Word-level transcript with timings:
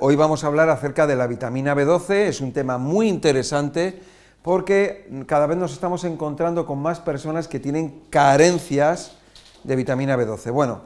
Hoy 0.00 0.16
vamos 0.16 0.42
a 0.42 0.46
hablar 0.46 0.70
acerca 0.70 1.06
de 1.06 1.16
la 1.16 1.26
vitamina 1.26 1.74
B12, 1.74 2.14
es 2.14 2.40
un 2.40 2.54
tema 2.54 2.78
muy 2.78 3.08
interesante 3.08 4.02
porque 4.40 5.06
cada 5.26 5.46
vez 5.46 5.58
nos 5.58 5.74
estamos 5.74 6.04
encontrando 6.04 6.64
con 6.64 6.80
más 6.80 6.98
personas 6.98 7.46
que 7.46 7.60
tienen 7.60 8.00
carencias 8.08 9.18
de 9.62 9.76
vitamina 9.76 10.16
B12. 10.16 10.50
Bueno, 10.50 10.80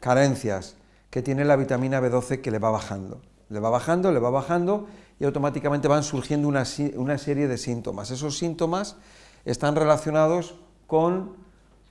carencias 0.00 0.74
que 1.08 1.22
tiene 1.22 1.44
la 1.44 1.54
vitamina 1.54 2.00
B12 2.00 2.40
que 2.40 2.50
le 2.50 2.58
va 2.58 2.70
bajando. 2.70 3.22
Le 3.48 3.60
va 3.60 3.70
bajando, 3.70 4.10
le 4.10 4.18
va 4.18 4.30
bajando 4.30 4.88
y 5.20 5.24
automáticamente 5.24 5.86
van 5.86 6.02
surgiendo 6.02 6.48
una, 6.48 6.64
una 6.96 7.16
serie 7.16 7.46
de 7.46 7.58
síntomas. 7.58 8.10
Esos 8.10 8.36
síntomas 8.36 8.96
están 9.44 9.76
relacionados 9.76 10.56
con, 10.88 11.36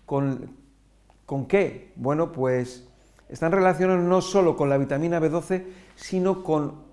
con, 0.06 0.52
con 1.26 1.46
qué? 1.46 1.94
Bueno, 1.96 2.34
pues 2.34 2.84
están 3.30 3.54
relacionados 3.54 4.04
no 4.04 4.22
solo 4.22 4.58
con 4.58 4.70
la 4.70 4.78
vitamina 4.78 5.20
B12, 5.20 5.66
sino 5.98 6.44
con 6.44 6.86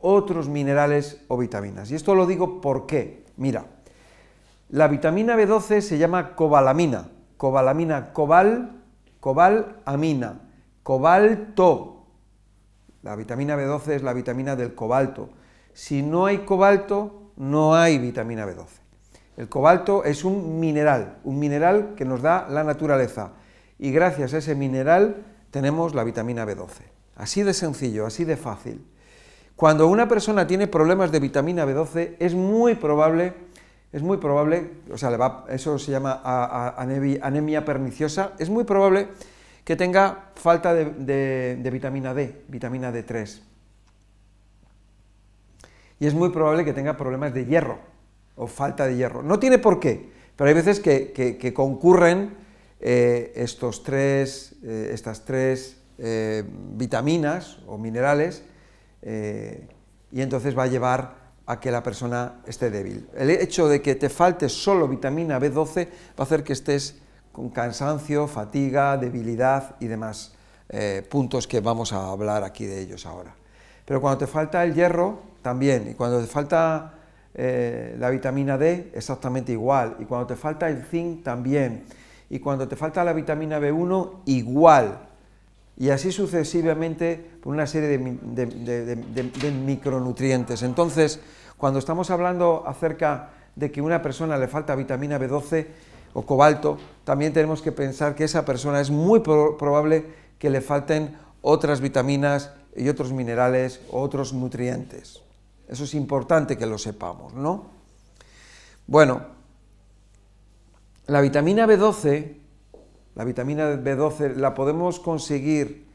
otros 0.00 0.48
minerales 0.48 1.22
o 1.28 1.36
vitaminas. 1.36 1.90
Y 1.90 1.96
esto 1.96 2.14
lo 2.14 2.26
digo 2.26 2.60
por 2.60 2.86
qué. 2.86 3.26
Mira, 3.36 3.66
la 4.70 4.88
vitamina 4.88 5.36
B12 5.36 5.80
se 5.80 5.98
llama 5.98 6.36
cobalamina, 6.36 7.08
cobalamina, 7.36 8.12
cobal, 8.12 8.82
cobalamina, 9.20 10.40
cobalto. 10.82 12.06
La 13.02 13.16
vitamina 13.16 13.56
B12 13.56 13.88
es 13.88 14.02
la 14.02 14.12
vitamina 14.12 14.56
del 14.56 14.74
cobalto. 14.74 15.30
Si 15.72 16.02
no 16.02 16.26
hay 16.26 16.38
cobalto, 16.38 17.32
no 17.36 17.74
hay 17.74 17.98
vitamina 17.98 18.46
B12. 18.46 18.66
El 19.36 19.48
cobalto 19.48 20.04
es 20.04 20.24
un 20.24 20.60
mineral, 20.60 21.18
un 21.24 21.40
mineral 21.40 21.94
que 21.96 22.04
nos 22.04 22.22
da 22.22 22.46
la 22.48 22.62
naturaleza. 22.62 23.32
Y 23.80 23.90
gracias 23.90 24.32
a 24.32 24.38
ese 24.38 24.54
mineral 24.54 25.24
tenemos 25.50 25.94
la 25.94 26.04
vitamina 26.04 26.46
B12. 26.46 26.93
Así 27.16 27.42
de 27.42 27.54
sencillo, 27.54 28.06
así 28.06 28.24
de 28.24 28.36
fácil. 28.36 28.84
Cuando 29.56 29.86
una 29.86 30.08
persona 30.08 30.46
tiene 30.46 30.66
problemas 30.66 31.12
de 31.12 31.20
vitamina 31.20 31.64
B12, 31.64 32.16
es 32.18 32.34
muy 32.34 32.74
probable, 32.74 33.34
es 33.92 34.02
muy 34.02 34.16
probable, 34.16 34.70
o 34.92 34.98
sea, 34.98 35.44
eso 35.48 35.78
se 35.78 35.92
llama 35.92 36.20
anemia 36.24 37.64
perniciosa, 37.64 38.32
es 38.38 38.50
muy 38.50 38.64
probable 38.64 39.08
que 39.64 39.76
tenga 39.76 40.32
falta 40.34 40.74
de, 40.74 41.70
vitamina 41.72 42.12
D, 42.14 42.42
vitamina 42.48 42.92
D3. 42.92 43.40
Y 46.00 46.06
es 46.06 46.14
muy 46.14 46.30
probable 46.30 46.64
que 46.64 46.72
tenga 46.72 46.96
problemas 46.96 47.32
de 47.32 47.46
hierro 47.46 47.78
o 48.34 48.48
falta 48.48 48.86
de 48.86 48.96
hierro. 48.96 49.22
No 49.22 49.38
tiene 49.38 49.58
por 49.58 49.78
qué, 49.78 50.10
pero 50.34 50.48
hay 50.48 50.54
veces 50.54 50.80
que 50.80 51.52
concurren 51.54 52.44
eh, 52.86 53.32
estos 53.34 53.82
tres, 53.82 54.56
eh, 54.62 54.90
estas 54.92 55.24
tres 55.24 55.78
eh, 55.98 56.44
vitaminas 56.46 57.58
o 57.66 57.78
minerales 57.78 58.42
y 59.02 60.22
entonces 60.22 60.56
va 60.56 60.62
a 60.62 60.66
llevar 60.66 61.14
a 61.44 61.60
que 61.60 61.70
la 61.70 61.82
persona 61.82 62.40
esté 62.46 62.70
débil. 62.70 63.06
El 63.14 63.28
hecho 63.28 63.68
de 63.68 63.82
que 63.82 63.96
te 63.96 64.08
falte 64.08 64.48
solo 64.48 64.88
vitamina 64.88 65.38
B12 65.38 65.86
va 65.86 65.90
a 66.16 66.22
hacer 66.22 66.42
que 66.42 66.54
estés 66.54 67.02
con 67.30 67.50
cansancio, 67.50 68.26
fatiga, 68.26 68.96
debilidad 68.96 69.76
y 69.78 69.88
demás 69.88 70.34
puntos 71.10 71.46
que 71.46 71.60
vamos 71.60 71.92
a 71.92 72.08
hablar 72.08 72.44
aquí 72.44 72.64
de 72.64 72.80
ellos 72.80 73.04
ahora. 73.04 73.34
Pero 73.84 74.00
cuando 74.00 74.16
te 74.16 74.26
falta 74.26 74.64
el 74.64 74.72
hierro, 74.72 75.20
también, 75.42 75.90
y 75.90 75.94
cuando 75.94 76.18
te 76.18 76.26
falta 76.26 76.94
la 77.34 78.08
vitamina 78.08 78.56
D, 78.56 78.90
exactamente 78.94 79.52
igual, 79.52 79.96
y 79.98 80.06
cuando 80.06 80.28
te 80.28 80.36
falta 80.36 80.70
el 80.70 80.82
zinc, 80.86 81.22
también 81.22 81.84
y 82.30 82.38
cuando 82.40 82.66
te 82.66 82.76
falta 82.76 83.04
la 83.04 83.12
vitamina 83.12 83.60
B1, 83.60 84.22
igual. 84.26 84.98
Y 85.76 85.90
así 85.90 86.12
sucesivamente 86.12 87.38
por 87.42 87.52
una 87.52 87.66
serie 87.66 87.98
de, 87.98 89.50
micronutrientes. 89.50 90.62
Entonces, 90.62 91.20
cuando 91.56 91.78
estamos 91.78 92.10
hablando 92.10 92.64
acerca 92.66 93.30
de 93.56 93.72
que 93.72 93.80
a 93.80 93.82
una 93.82 94.02
persona 94.02 94.36
le 94.38 94.48
falta 94.48 94.74
vitamina 94.74 95.18
B12 95.18 95.66
o 96.12 96.22
cobalto, 96.22 96.78
también 97.04 97.32
tenemos 97.32 97.60
que 97.60 97.72
pensar 97.72 98.14
que 98.14 98.24
esa 98.24 98.44
persona 98.44 98.80
es 98.80 98.90
muy 98.90 99.20
probable 99.20 100.06
que 100.38 100.50
le 100.50 100.60
falten 100.60 101.16
otras 101.42 101.80
vitaminas 101.80 102.52
y 102.76 102.88
otros 102.88 103.12
minerales 103.12 103.80
o 103.90 104.00
otros 104.00 104.32
nutrientes. 104.32 105.22
Eso 105.68 105.84
es 105.84 105.94
importante 105.94 106.56
que 106.56 106.66
lo 106.66 106.78
sepamos, 106.78 107.34
¿no? 107.34 107.66
Bueno, 108.86 109.22
la 111.06 111.20
vitamina 111.20 111.66
B12, 111.66 112.36
la 113.14 113.24
vitamina 113.24 113.74
B12 113.76 114.34
la 114.34 114.54
podemos 114.54 115.00
conseguir 115.00 115.86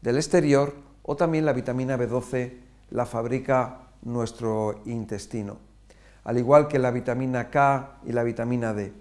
del 0.00 0.16
exterior 0.16 0.74
o 1.02 1.16
también 1.16 1.44
la 1.44 1.52
vitamina 1.52 1.98
B12 1.98 2.52
la 2.90 3.06
fabrica 3.06 3.88
nuestro 4.02 4.82
intestino, 4.86 5.58
al 6.24 6.38
igual 6.38 6.68
que 6.68 6.78
la 6.78 6.90
vitamina 6.90 7.50
K 7.50 7.98
y 8.06 8.12
la 8.12 8.22
vitamina 8.22 8.72
D. 8.74 8.92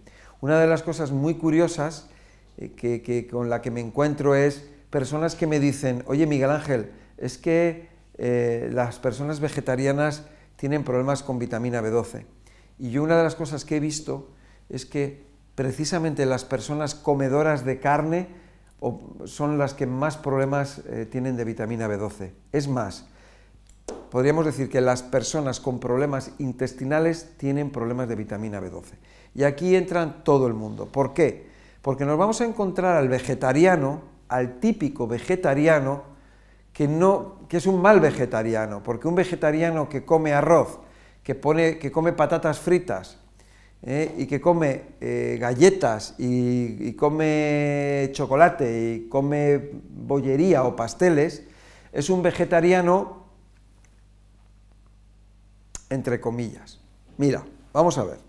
Una 0.42 0.60
de 0.60 0.68
las 0.68 0.84
cosas 0.84 1.12
muy 1.12 1.36
curiosas 1.36 2.10
eh, 2.58 2.72
que, 2.72 3.28
con 3.30 3.50
la 3.50 3.62
que 3.62 3.72
me 3.72 3.82
encuentro 3.82 4.36
es 4.36 4.68
personas 4.90 5.36
que 5.36 5.48
me 5.48 5.60
dicen, 5.60 6.04
oye 6.08 6.26
Miguel 6.26 6.50
Ángel, 6.50 6.92
es 7.18 7.38
que 7.38 7.90
eh, 8.18 8.70
las 8.72 9.00
personas 9.00 9.40
vegetarianas 9.40 10.26
tienen 10.56 10.84
problemas 10.84 11.22
con 11.22 11.38
vitamina 11.38 11.82
B12. 11.82 12.26
Y 12.80 12.92
yo 12.92 13.04
una 13.04 13.18
de 13.18 13.24
las 13.24 13.36
cosas 13.36 13.66
que 13.66 13.78
he 13.78 13.80
visto 13.80 14.30
es 14.70 14.86
que 14.86 15.27
precisamente 15.58 16.28
las 16.28 16.46
personas 16.46 16.94
comedoras 16.94 17.66
de 17.66 17.80
carne 17.80 18.28
son 19.26 19.58
las 19.58 19.74
que 19.74 19.88
más 19.88 20.16
problemas 20.16 20.84
eh, 20.86 21.08
tienen 21.10 21.36
de 21.36 21.46
vitamina 21.46 21.88
B12. 21.88 22.30
Es 22.52 22.68
más, 22.68 23.08
podríamos 24.12 24.46
decir 24.46 24.70
que 24.70 24.82
las 24.82 25.02
personas 25.02 25.60
con 25.60 25.80
problemas 25.80 26.30
intestinales 26.38 27.32
tienen 27.38 27.72
problemas 27.72 28.08
de 28.08 28.16
vitamina 28.16 28.62
B12. 28.62 28.84
Y 29.34 29.46
aquí 29.46 29.76
entran 29.76 30.24
todo 30.24 30.46
el 30.46 30.54
mundo. 30.54 30.86
¿Por 30.86 31.16
qué? 31.16 31.48
Porque 31.82 32.06
nos 32.06 32.20
vamos 32.20 32.40
a 32.40 32.46
encontrar 32.46 32.96
al 32.96 33.10
vegetariano, 33.10 34.04
al 34.28 34.60
típico 34.60 35.08
vegetariano, 35.08 36.04
que, 36.72 36.88
no, 36.88 37.40
que 37.50 37.58
es 37.58 37.66
un 37.66 37.82
mal 37.82 38.00
vegetariano, 38.00 38.84
porque 38.84 39.08
un 39.08 39.16
vegetariano 39.16 39.90
que 39.90 40.06
come 40.06 40.34
arroz, 40.34 40.78
que, 41.24 41.34
pone, 41.34 41.80
que 41.80 41.92
come 41.92 42.14
patatas 42.14 42.60
fritas, 42.60 43.18
¿eh? 43.84 44.14
y 44.18 44.26
que 44.26 44.42
come 44.42 44.84
eh, 45.02 45.38
galletas 45.40 46.16
y, 46.18 46.94
come 46.94 48.10
chocolate 48.14 48.96
y 48.96 49.10
come 49.10 49.72
bollería 49.90 50.64
o 50.64 50.76
pasteles, 50.76 51.44
es 51.92 52.10
un 52.10 52.22
vegetariano 52.22 53.26
entre 55.90 56.20
comillas. 56.20 56.80
Mira, 57.18 57.44
vamos 57.74 57.98
a 57.98 58.04
ver. 58.04 58.20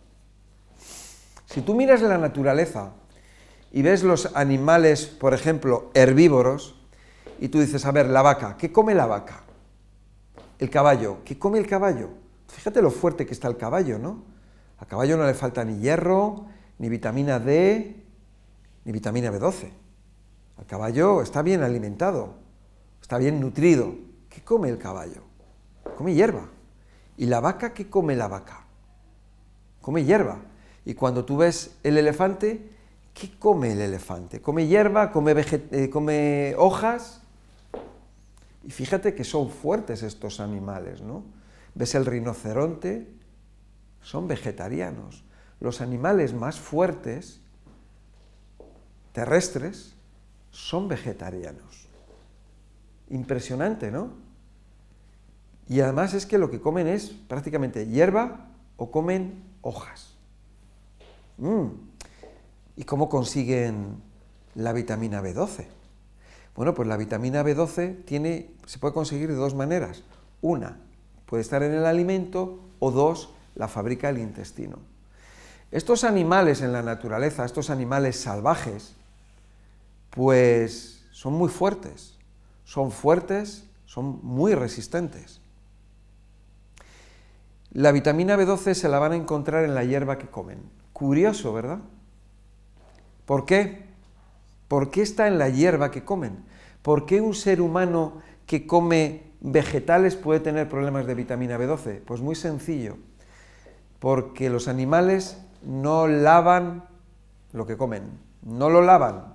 Si 1.47 1.62
tú 1.62 1.75
miras 1.75 2.03
la 2.03 2.19
naturaleza 2.19 2.92
y 3.72 3.82
ves 3.82 4.03
los 4.03 4.37
animales, 4.37 5.06
por 5.06 5.34
ejemplo, 5.34 5.91
herbívoros, 5.94 6.76
y 7.41 7.48
tú 7.48 7.60
dices, 7.60 7.84
a 7.84 7.92
ver, 7.92 8.06
la 8.08 8.22
vaca, 8.22 8.56
¿qué 8.58 8.72
come 8.72 8.94
la 8.94 9.06
vaca? 9.06 9.44
El 10.58 10.70
caballo, 10.70 11.19
¿qué 11.25 11.38
come 11.38 11.58
el 11.58 11.66
caballo? 11.66 12.10
Fíjate 12.48 12.82
lo 12.82 12.91
fuerte 12.91 13.26
que 13.26 13.32
está 13.32 13.48
el 13.48 13.56
caballo, 13.56 13.98
¿no? 13.98 14.25
A 14.78 14.86
caballo 14.86 15.16
no 15.16 15.26
le 15.26 15.34
falta 15.34 15.64
ni 15.64 15.78
hierro, 15.78 16.46
ni 16.78 16.88
vitamina 16.88 17.38
D, 17.38 18.04
ni 18.84 18.92
vitamina 18.92 19.30
B12. 19.30 19.70
El 20.58 20.66
caballo 20.66 21.22
está 21.22 21.42
bien 21.42 21.62
alimentado, 21.62 22.34
está 23.00 23.18
bien 23.18 23.40
nutrido. 23.40 23.94
¿Qué 24.28 24.42
come 24.42 24.68
el 24.68 24.78
caballo? 24.78 25.22
Come 25.96 26.14
hierba. 26.14 26.48
¿Y 27.16 27.26
la 27.26 27.40
vaca 27.40 27.74
qué 27.74 27.90
come 27.90 28.14
la 28.14 28.28
vaca? 28.28 28.66
Come 29.80 30.04
hierba. 30.04 30.38
Y 30.84 30.94
cuando 30.94 31.24
tú 31.24 31.38
ves 31.38 31.76
el 31.82 31.98
elefante, 31.98 32.70
¿qué 33.14 33.36
come 33.38 33.72
el 33.72 33.80
elefante? 33.80 34.40
¿Come 34.40 34.66
hierba? 34.66 35.10
¿Come, 35.10 35.34
eh, 35.36 35.90
come 35.90 36.54
hojas? 36.56 37.22
Y 38.62 38.70
fíjate 38.70 39.14
que 39.14 39.24
son 39.24 39.50
fuertes 39.50 40.02
estos 40.02 40.40
animales, 40.40 41.02
¿no? 41.02 41.24
¿Ves 41.74 41.94
el 41.94 42.06
rinoceronte? 42.06 43.18
Son 44.02 44.28
vegetarianos. 44.28 45.24
Los 45.60 45.80
animales 45.80 46.34
más 46.34 46.58
fuertes, 46.58 47.40
terrestres, 49.12 49.94
son 50.50 50.88
vegetarianos. 50.88 51.88
Impresionante, 53.10 53.90
¿no? 53.90 54.12
Y 55.68 55.80
además 55.80 56.14
es 56.14 56.24
que 56.26 56.38
lo 56.38 56.50
que 56.50 56.60
comen 56.60 56.86
es 56.86 57.10
prácticamente 57.10 57.86
hierba 57.86 58.48
o 58.76 58.90
comen 58.90 59.42
hojas. 59.60 60.16
Mm. 61.36 61.66
¿Y 62.76 62.84
cómo 62.84 63.08
consiguen 63.08 64.00
la 64.54 64.72
vitamina 64.72 65.22
B12? 65.22 65.66
Bueno, 66.54 66.74
pues 66.74 66.88
la 66.88 66.96
vitamina 66.96 67.44
B12 67.44 68.04
tiene, 68.04 68.50
se 68.66 68.78
puede 68.78 68.94
conseguir 68.94 69.28
de 69.28 69.34
dos 69.34 69.54
maneras. 69.54 70.02
Una, 70.40 70.80
puede 71.26 71.42
estar 71.42 71.62
en 71.62 71.72
el 71.72 71.86
alimento 71.86 72.60
o 72.78 72.90
dos, 72.90 73.34
la 73.58 73.69
fabrica 73.69 74.08
el 74.08 74.19
intestino. 74.19 74.78
Estos 75.70 76.05
animales 76.05 76.62
en 76.62 76.72
la 76.72 76.82
naturaleza, 76.82 77.44
estos 77.44 77.69
animales 77.69 78.19
salvajes, 78.19 78.94
pues 80.10 81.05
son 81.10 81.34
muy 81.34 81.50
fuertes, 81.50 82.16
son 82.64 82.90
fuertes, 82.90 83.64
son 83.84 84.20
muy 84.22 84.55
resistentes. 84.55 85.40
la 87.70 87.93
vitamina 87.93 88.37
B12 88.37 88.72
se 88.72 88.88
la 88.88 88.99
van 88.99 89.12
a 89.12 89.16
encontrar 89.16 89.64
en 89.64 89.75
la 89.75 89.84
hierba 89.84 90.16
que 90.16 90.26
comen. 90.26 90.58
Curioso, 90.94 91.52
¿verdad? 91.52 91.81
¿Por 93.26 93.44
qué? 93.44 93.84
¿Por 94.69 94.90
qué 94.90 95.02
está 95.02 95.28
en 95.28 95.38
la 95.38 95.50
hierba 95.50 95.90
que 95.90 96.02
comen? 96.02 96.44
¿Por 96.82 97.05
qué 97.05 97.20
un 97.20 97.34
ser 97.34 97.60
humano 97.60 98.22
que 98.46 98.66
come 98.66 99.32
vegetales 99.40 100.16
puede 100.16 100.40
tener 100.40 100.69
problemas 100.69 101.06
de 101.06 101.14
vitamina 101.14 101.58
B12? 101.58 102.00
Pues 102.06 102.22
muy 102.22 102.34
sencillo, 102.34 102.96
porque 103.98 104.50
los 104.50 104.68
animales 104.68 105.38
no 105.62 106.06
lavan 106.06 106.84
lo 107.52 107.66
que 107.66 107.76
comen, 107.76 108.04
no 108.42 108.70
lo 108.70 108.82
lavan, 108.82 109.34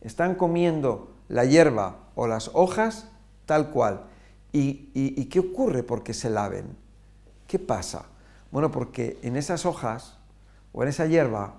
están 0.00 0.34
comiendo 0.34 1.14
la 1.28 1.44
hierba 1.44 1.96
o 2.14 2.26
las 2.26 2.50
hojas 2.52 3.08
tal 3.46 3.70
cual. 3.70 4.04
¿Y, 4.52 5.24
qué 5.26 5.40
ocurre 5.40 5.82
porque 5.82 6.14
se 6.14 6.30
laven? 6.30 6.76
¿Qué 7.48 7.58
pasa? 7.58 8.06
Bueno, 8.52 8.70
porque 8.70 9.18
en 9.22 9.36
esas 9.36 9.66
hojas 9.66 10.18
o 10.72 10.82
en 10.82 10.90
esa 10.90 11.06
hierba 11.06 11.54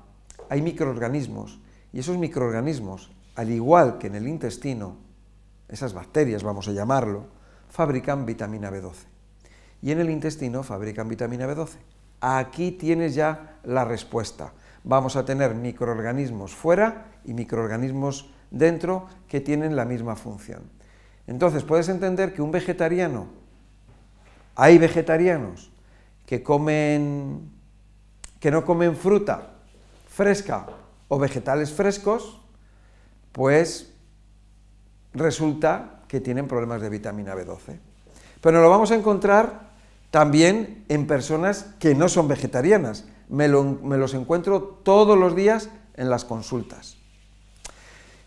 hay 0.50 0.62
microorganismos 0.62 1.59
y 1.92 2.00
esos 2.00 2.18
microorganismos, 2.18 3.12
al 3.36 3.50
igual 3.50 3.97
que 3.97 4.07
en 4.07 4.15
el 4.15 4.27
intestino, 4.27 4.97
esas 5.68 5.94
bacterias, 5.94 6.44
vamos 6.44 6.68
a 6.69 6.71
llamarlo, 6.71 7.25
fabrican 7.69 8.25
vitamina 8.25 8.71
B12. 8.71 8.94
Y 9.81 9.92
en 9.92 10.00
el 10.00 10.09
intestino 10.09 10.63
fabrican 10.63 11.09
vitamina 11.09 11.47
B12. 11.47 11.77
Aquí 12.27 12.72
tienes 12.72 13.13
ya 13.13 13.60
la 13.66 13.86
respuesta. 13.86 14.51
Vamos 14.83 15.16
a 15.16 15.25
tener 15.25 15.54
microorganismos 15.54 16.56
fuera 16.56 17.06
y 17.24 17.36
microorganismos 17.36 18.31
dentro 18.50 19.06
que 19.27 19.42
tienen 19.42 19.75
la 19.75 19.86
misma 19.86 20.16
función. 20.16 20.63
Entonces, 21.27 21.63
puedes 21.63 21.88
entender 21.88 22.33
que 22.33 22.42
un 22.42 22.50
vegetariano, 22.50 23.27
hay 24.56 24.80
vegetarianos 24.80 25.72
que 26.25 26.42
comen 26.42 27.51
que 28.39 28.50
no 28.50 28.66
comen 28.66 28.95
fruta 28.95 29.51
fresca 30.07 30.66
o 31.10 31.19
vegetales 31.19 31.71
frescos, 31.74 32.42
pues 33.33 33.94
resulta 35.13 36.01
que 36.07 36.21
tienen 36.21 36.48
problemas 36.48 36.81
de 36.81 36.89
vitamina 36.89 37.36
B12. 37.36 37.78
Pero 38.42 38.63
lo 38.63 38.69
vamos 38.71 38.89
a 38.89 38.95
encontrar 38.95 39.65
también 40.16 40.86
en 40.88 41.08
personas 41.08 41.76
que 41.78 41.94
no 41.94 42.08
son 42.08 42.30
vegetarianas. 42.30 43.04
Me, 43.28 43.50
los 43.50 44.14
encuentro 44.14 44.62
todos 44.62 45.18
los 45.18 45.36
días 45.36 45.70
en 45.96 46.10
las 46.10 46.24
consultas. 46.24 46.96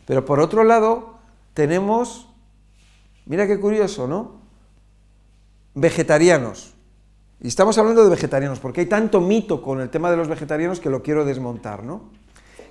Pero 0.04 0.26
por 0.26 0.38
otro 0.38 0.64
lado, 0.64 1.14
tenemos, 1.54 2.28
mira 3.24 3.46
qué 3.46 3.58
curioso, 3.58 4.06
¿no? 4.06 4.42
Vegetarianos. 5.72 6.74
Y 7.40 7.48
estamos 7.48 7.78
hablando 7.78 8.04
de 8.04 8.10
vegetarianos, 8.10 8.60
porque 8.60 8.82
hay 8.82 8.86
tanto 8.86 9.22
mito 9.22 9.62
con 9.62 9.80
el 9.80 9.88
tema 9.88 10.10
de 10.10 10.18
los 10.18 10.28
vegetarianos 10.28 10.80
que 10.80 10.90
lo 10.90 11.02
quiero 11.02 11.24
desmontar, 11.24 11.84
¿no? 11.84 12.10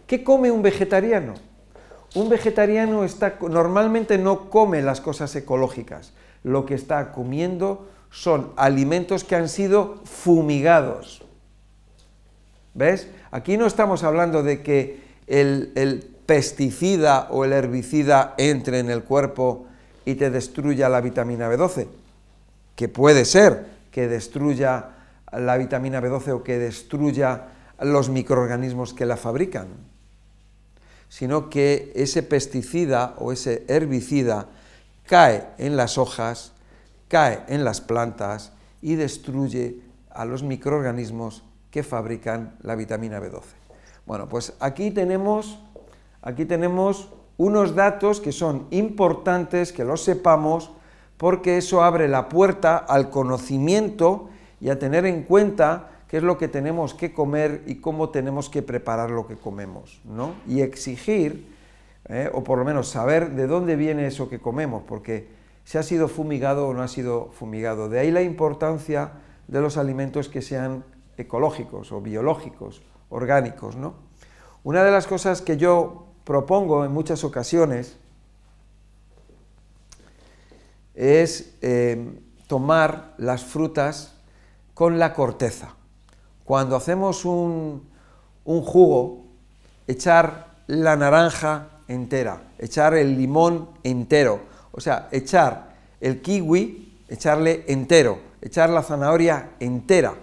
¿Qué 0.06 0.24
come 0.24 0.52
un 0.52 0.62
vegetariano? 0.62 1.34
Un 2.14 2.30
vegetariano 2.30 3.04
está, 3.04 3.40
normalmente 3.50 4.20
no 4.20 4.52
come 4.52 4.84
las 4.84 5.02
cosas 5.02 5.36
ecológicas, 5.36 6.14
lo 6.44 6.68
que 6.68 6.76
está 6.76 7.14
comiendo 7.14 7.88
son 8.12 8.52
alimentos 8.56 9.24
que 9.24 9.36
han 9.36 9.50
sido 9.50 10.02
fumigados. 10.06 11.24
¿Ves? 12.74 13.08
Aquí 13.32 13.58
no 13.58 13.66
estamos 13.66 14.04
hablando 14.04 14.44
de 14.44 14.62
que 14.62 15.02
el, 15.28 16.14
pesticida 16.26 17.28
o 17.32 17.46
el 17.46 17.54
herbicida 17.54 18.36
entre 18.38 18.80
en 18.80 18.90
el 18.90 19.04
cuerpo 19.04 19.68
y 20.06 20.16
te 20.16 20.30
destruya 20.30 20.90
la 20.90 21.02
vitamina 21.02 21.50
B12, 21.50 21.88
que 22.76 22.90
puede 22.90 23.26
ser 23.26 23.66
que 23.92 24.08
destruya 24.08 24.90
la 25.32 25.58
vitamina 25.58 26.02
B12 26.02 26.30
o 26.34 26.44
que 26.44 26.58
destruya 26.58 27.48
los 27.80 28.10
microorganismos 28.10 28.94
que 28.94 29.06
la 29.06 29.18
fabrican 29.18 29.68
sino 31.10 31.50
que 31.50 31.92
ese 31.96 32.24
pesticida 32.24 33.16
o 33.18 33.32
ese 33.32 33.66
herbicida 33.68 34.48
cae 35.06 35.48
en 35.58 35.78
las 35.78 35.98
hojas, 35.98 36.52
cae 37.08 37.44
en 37.48 37.64
las 37.64 37.82
plantas 37.82 38.54
y 38.82 38.96
destruye 38.96 39.82
a 40.10 40.26
los 40.26 40.44
microorganismos 40.44 41.44
que 41.72 41.84
fabrican 41.84 42.56
la 42.62 42.76
vitamina 42.76 43.20
B12. 43.20 43.44
Bueno, 44.06 44.28
pues 44.28 44.54
aquí 44.60 44.92
tenemos, 44.92 45.60
aquí 46.22 46.46
tenemos 46.46 47.10
unos 47.38 47.76
datos 47.76 48.20
que 48.20 48.32
son 48.32 48.68
importantes 48.72 49.74
que 49.74 49.84
los 49.84 50.04
sepamos 50.04 50.72
porque 51.18 51.58
eso 51.58 51.84
abre 51.84 52.08
la 52.08 52.30
puerta 52.30 52.78
al 52.78 53.10
conocimiento 53.10 54.30
y 54.60 54.70
a 54.70 54.80
tener 54.80 55.06
en 55.06 55.24
cuenta 55.24 55.90
qué 56.08 56.18
es 56.18 56.24
lo 56.24 56.38
que 56.38 56.48
tenemos 56.48 56.94
que 56.94 57.14
comer 57.14 57.64
y 57.66 57.76
cómo 57.76 58.10
tenemos 58.10 58.50
que 58.50 58.62
preparar 58.62 59.12
lo 59.12 59.28
que 59.28 59.36
comemos, 59.36 60.02
¿no? 60.06 60.34
Y 60.48 60.62
exigir, 60.62 61.54
¿eh? 62.08 62.30
o 62.34 62.44
por 62.44 62.58
lo 62.58 62.66
menos 62.66 62.88
saber 62.88 63.32
de 63.32 63.48
dónde 63.48 63.76
viene 63.76 64.08
eso 64.08 64.30
que 64.30 64.40
comemos, 64.40 64.84
porque 64.88 65.28
si 65.68 65.78
ha 65.78 65.84
sido 65.84 66.08
fumigado 66.08 66.66
o 66.66 66.74
no 66.74 66.82
ha 66.82 66.88
sido 66.88 67.30
fumigado. 67.34 67.90
De 67.90 68.00
ahí 68.00 68.10
la 68.10 68.22
importancia 68.22 69.12
de 69.50 69.60
los 69.60 69.76
alimentos 69.76 70.30
que 70.30 70.42
sean 70.42 70.86
ecológicos 71.18 71.92
o 71.92 72.00
biológicos, 72.00 72.82
orgánicos, 73.10 73.76
¿no? 73.76 73.96
Una 74.64 74.86
de 74.86 74.92
las 74.92 75.08
cosas 75.08 75.42
que 75.42 75.58
yo 75.58 76.08
propongo 76.24 76.86
en 76.86 76.94
muchas 76.94 77.26
ocasiones 77.26 77.98
es 80.96 81.54
eh, 81.62 82.18
tomar 82.48 83.14
las 83.18 83.44
frutas 83.44 84.16
con 84.74 85.00
la 85.00 85.14
corteza 85.14 85.76
cuando 86.46 86.78
hacemos 86.78 87.26
un, 87.26 87.90
jugo, 88.46 89.26
echar 89.86 90.56
la 90.68 90.96
naranja 90.96 91.82
entera, 91.90 92.44
echar 92.58 92.94
el 92.94 93.18
limón 93.18 93.68
entero, 93.84 94.40
o 94.72 94.82
sea, 94.82 95.08
echar 95.12 95.76
el 96.00 96.22
kiwi, 96.22 97.04
echarle 97.08 97.66
entero, 97.68 98.20
echar 98.42 98.70
la 98.70 98.84
zanahoria 98.84 99.52
entera. 99.60 100.14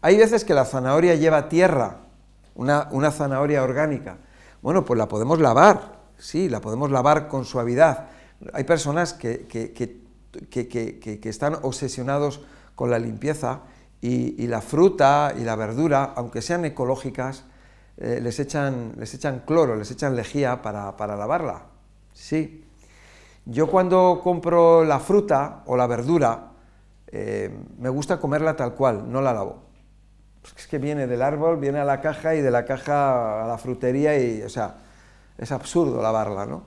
Hay 0.00 0.16
veces 0.16 0.44
que 0.44 0.54
la 0.54 0.64
zanahoria 0.64 1.14
lleva 1.14 1.48
tierra, 1.48 1.98
una, 2.54 3.10
zanahoria 3.10 3.62
orgánica. 3.62 4.18
Bueno, 4.62 4.84
pues 4.84 4.98
la 4.98 5.08
podemos 5.08 5.40
lavar, 5.40 5.98
sí, 6.18 6.48
la 6.48 6.60
podemos 6.60 6.90
lavar 6.90 7.28
con 7.28 7.44
suavidad. 7.44 8.06
Hay 8.52 8.64
personas 8.64 9.12
que, 9.14 9.46
que 9.46 11.28
están 11.28 11.56
obsesionados 11.62 12.40
con 12.74 12.90
la 12.90 12.98
limpieza 12.98 13.60
y, 14.06 14.46
la 14.48 14.60
fruta 14.60 15.32
y 15.34 15.44
la 15.44 15.56
verdura, 15.56 16.12
aunque 16.14 16.42
sean 16.42 16.66
ecológicas, 16.66 17.44
eh, 17.96 18.20
les, 18.22 18.38
echan, 18.38 18.92
les 18.98 19.14
echan 19.14 19.44
cloro, 19.46 19.76
les 19.76 19.90
echan 19.90 20.14
lejía 20.14 20.60
para, 20.60 21.16
lavarla. 21.16 21.62
Sí. 22.12 22.63
Yo 23.46 23.66
cuando 23.68 24.20
compro 24.22 24.84
la 24.84 24.98
fruta 25.00 25.62
o 25.66 25.76
la 25.76 25.86
verdura, 25.86 26.52
eh, 27.08 27.54
me 27.78 27.88
gusta 27.88 28.18
comerla 28.18 28.56
tal 28.56 28.74
cual, 28.74 29.10
no 29.10 29.20
la 29.20 29.32
lavo. 29.32 29.62
Pues 30.40 30.54
es 30.58 30.66
que 30.66 30.78
viene 30.78 31.06
del 31.06 31.22
árbol, 31.22 31.58
viene 31.58 31.78
a 31.78 31.84
la 31.84 32.00
caja 32.00 32.34
y 32.34 32.42
de 32.42 32.50
la 32.50 32.64
caja 32.64 33.44
a 33.44 33.46
la 33.46 33.58
frutería 33.58 34.18
y, 34.18 34.42
o 34.42 34.48
sea, 34.48 34.76
es 35.38 35.52
absurdo 35.52 36.02
lavarla, 36.02 36.46
¿no? 36.46 36.64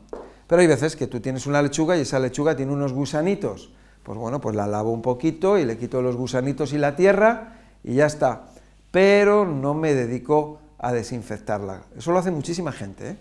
Pero 0.47 0.61
hay 0.61 0.67
veces 0.67 0.95
que 0.95 1.07
tú 1.07 1.19
tienes 1.19 1.45
una 1.45 1.61
lechuga 1.61 1.97
y 1.97 2.01
esa 2.01 2.19
lechuga 2.19 2.55
tiene 2.55 2.71
unos 2.71 2.93
gusanitos 2.93 3.71
pues 4.07 4.17
bueno, 4.17 4.39
pues 4.39 4.55
la 4.55 4.67
lavo 4.67 4.93
un 4.93 5.01
poquito 5.01 5.57
y 5.57 5.65
le 5.65 5.77
quito 5.77 6.01
los 6.01 6.15
gusanitos 6.15 6.71
y 6.71 6.77
la 6.77 6.95
tierra 6.95 7.55
y 7.83 7.95
ya 7.95 8.05
está. 8.05 8.43
Pero 8.89 9.45
no 9.45 9.73
me 9.73 9.93
dedico 9.93 10.61
a 10.77 10.93
desinfectarla. 10.93 11.81
Eso 11.97 12.13
lo 12.13 12.19
hace 12.19 12.31
muchísima 12.31 12.71
gente. 12.71 13.09
¿eh? 13.09 13.17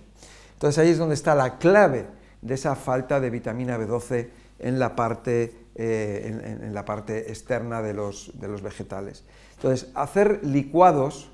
Entonces 0.53 0.79
ahí 0.79 0.91
es 0.91 0.99
donde 0.99 1.17
está 1.17 1.35
la 1.35 1.59
clave 1.59 2.07
de 2.47 2.55
esa 2.55 2.77
falta 2.77 3.21
de 3.21 3.31
vitamina 3.31 3.79
B12 3.79 4.29
en 4.59 4.79
la 4.79 4.97
parte, 4.97 5.55
eh, 5.75 6.59
en, 6.63 6.73
la 6.73 6.85
parte 6.85 7.31
externa 7.31 7.83
de 7.83 7.93
los, 7.93 8.31
de 8.35 8.49
los 8.49 8.63
vegetales. 8.63 9.25
Entonces, 9.57 9.91
hacer 9.95 10.41
licuados, 10.45 11.31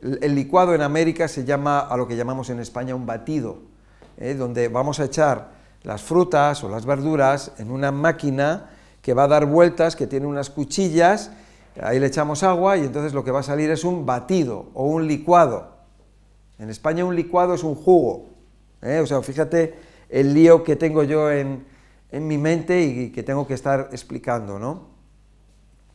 el 0.00 0.34
licuado 0.34 0.74
en 0.74 0.82
América 0.82 1.26
se 1.26 1.44
llama 1.44 1.80
a 1.80 1.96
lo 1.96 2.06
que 2.06 2.16
llamamos 2.16 2.50
en 2.50 2.60
España 2.60 2.94
un 2.94 3.06
batido, 3.06 3.58
¿eh? 4.16 4.34
donde 4.34 4.68
vamos 4.68 5.00
a 5.00 5.04
echar 5.04 5.50
las 5.82 6.02
frutas 6.02 6.62
o 6.62 6.68
las 6.68 6.86
verduras 6.86 7.52
en 7.58 7.70
una 7.70 7.90
máquina 7.90 8.70
que 9.02 9.14
va 9.14 9.24
a 9.24 9.28
dar 9.28 9.46
vueltas, 9.46 9.96
que 9.96 10.06
tiene 10.06 10.26
unas 10.26 10.50
cuchillas, 10.50 11.30
ahí 11.80 11.98
le 11.98 12.06
echamos 12.06 12.42
agua 12.42 12.76
y 12.76 12.84
entonces 12.84 13.12
lo 13.14 13.24
que 13.24 13.30
va 13.30 13.40
a 13.40 13.44
salir 13.44 13.70
es 13.70 13.84
un 13.84 14.06
batido 14.06 14.70
o 14.74 14.84
un 14.84 15.06
licuado. 15.06 15.78
En 16.58 16.70
España 16.70 17.04
un 17.04 17.14
licuado 17.14 17.54
es 17.54 17.62
un 17.62 17.74
jugo. 17.74 18.26
¿eh? 18.82 19.00
O 19.00 19.06
sea, 19.06 19.22
fíjate 19.22 19.87
el 20.08 20.34
lío 20.34 20.64
que 20.64 20.76
tengo 20.76 21.02
yo 21.02 21.30
en, 21.30 21.66
mi 22.10 22.38
mente 22.38 22.80
y 22.80 23.10
que 23.10 23.22
tengo 23.22 23.46
que 23.46 23.52
estar 23.52 23.90
explicando, 23.92 24.58
¿no? 24.58 24.88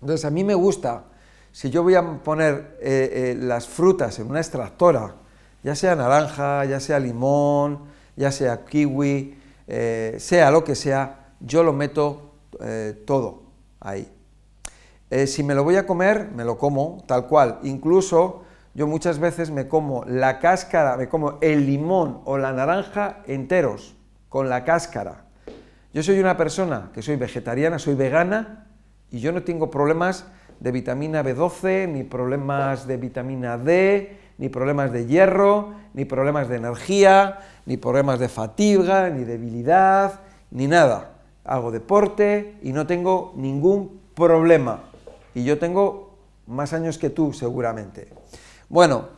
Entonces 0.02 0.26
a 0.26 0.30
mí 0.30 0.44
me 0.44 0.54
gusta, 0.54 1.06
si 1.52 1.72
yo 1.72 1.82
voy 1.82 1.96
a 1.96 2.24
poner 2.24 2.78
eh, 2.82 3.32
eh, 3.32 3.36
las 3.40 3.68
frutas 3.68 4.20
en 4.20 4.30
una 4.30 4.40
extractora, 4.40 5.16
ya 5.64 5.76
sea 5.76 5.96
naranja, 5.96 6.66
ya 6.66 6.80
sea 6.80 7.00
limón, 7.00 7.86
ya 8.16 8.32
sea 8.32 8.64
kiwi, 8.66 9.40
eh, 9.68 10.18
sea 10.20 10.52
lo 10.52 10.64
que 10.64 10.76
sea, 10.76 11.32
yo 11.40 11.64
lo 11.64 11.74
meto 11.74 12.30
todo 13.06 13.44
ahí. 13.80 14.08
Si 15.26 15.44
me 15.44 15.54
lo 15.54 15.64
voy 15.64 15.76
a 15.76 15.86
comer, 15.86 16.30
me 16.34 16.46
lo 16.46 16.58
como 16.58 17.04
tal 17.08 17.28
cual. 17.28 17.60
Incluso 17.64 18.44
yo 18.74 18.88
muchas 18.88 19.20
veces 19.20 19.52
me 19.52 19.68
como 19.68 20.04
la 20.06 20.40
cáscara, 20.40 20.98
me 20.98 21.10
como 21.10 21.38
el 21.42 21.66
limón 21.66 22.22
o 22.26 22.38
la 22.38 22.54
naranja 22.54 23.22
enteros, 23.28 23.96
con 24.34 24.50
la 24.50 24.64
cáscara. 24.64 25.26
Yo 25.94 26.02
soy 26.02 26.20
una 26.20 26.36
persona 26.36 26.90
que 26.92 27.04
soy 27.04 27.18
vegetariana, 27.18 27.78
soy 27.78 27.94
vegana 27.94 28.66
y 29.12 29.20
yo 29.20 29.32
no 29.32 29.44
tengo 29.44 29.70
problemas 29.70 30.26
de 30.60 30.72
vitamina 30.72 31.24
B12, 31.24 31.88
ni 31.88 32.04
problemas 32.04 32.88
de 32.88 32.98
vitamina 32.98 33.60
D, 33.60 34.18
ni 34.40 34.50
problemas 34.50 34.92
de 34.92 35.06
hierro, 35.06 35.76
ni 35.94 36.06
problemas 36.06 36.50
de 36.50 36.56
energía, 36.56 37.42
ni 37.68 37.78
problemas 37.78 38.18
de 38.18 38.28
fatiga, 38.28 39.12
ni 39.12 39.24
debilidad, 39.24 40.22
ni 40.50 40.66
nada. 40.66 41.12
Hago 41.44 41.70
deporte 41.70 42.58
y 42.64 42.74
no 42.74 42.88
tengo 42.88 43.34
ningún 43.36 44.02
problema. 44.16 44.80
Y 45.36 45.44
yo 45.44 45.60
tengo 45.60 46.18
más 46.48 46.74
años 46.74 46.98
que 46.98 47.12
tú, 47.12 47.34
seguramente. 47.34 48.08
Bueno, 48.68 49.10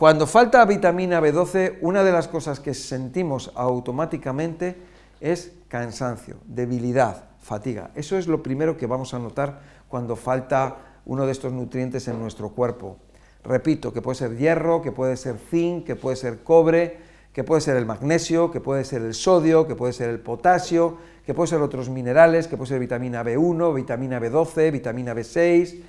cuando 0.00 0.26
falta 0.26 0.64
vitamina 0.64 1.20
B12, 1.20 1.76
una 1.82 2.02
de 2.02 2.10
las 2.10 2.26
cosas 2.26 2.58
que 2.58 2.72
sentimos 2.72 3.52
automáticamente 3.54 4.78
es 5.20 5.52
cansancio, 5.68 6.38
debilidad, 6.46 7.24
fatiga. 7.38 7.90
Eso 7.94 8.16
es 8.16 8.26
lo 8.26 8.42
primero 8.42 8.78
que 8.78 8.86
vamos 8.86 9.12
a 9.12 9.18
notar 9.18 9.60
cuando 9.88 10.16
falta 10.16 10.78
uno 11.04 11.26
de 11.26 11.32
estos 11.32 11.52
nutrientes 11.52 12.08
en 12.08 12.18
nuestro 12.18 12.48
cuerpo. 12.48 12.96
Repito, 13.44 13.92
que 13.92 14.00
puede 14.00 14.16
ser 14.16 14.38
hierro, 14.38 14.80
que 14.80 14.90
puede 14.90 15.18
ser 15.18 15.36
zinc, 15.36 15.84
que 15.84 15.96
puede 15.96 16.16
ser 16.16 16.42
cobre, 16.42 16.96
que 17.34 17.44
puede 17.44 17.60
ser 17.60 17.76
el 17.76 17.84
magnesio, 17.84 18.50
que 18.50 18.60
puede 18.60 18.84
ser 18.86 19.02
el 19.02 19.12
sodio, 19.12 19.66
que 19.66 19.74
puede 19.74 19.92
ser 19.92 20.08
el 20.08 20.20
potasio, 20.20 20.96
que 21.26 21.34
puede 21.34 21.48
ser 21.48 21.60
otros 21.60 21.90
minerales, 21.90 22.48
que 22.48 22.56
puede 22.56 22.70
ser 22.70 22.80
vitamina 22.80 23.22
B1, 23.22 23.74
vitamina 23.74 24.18
B12, 24.18 24.72
vitamina 24.72 25.14
B6, 25.14 25.82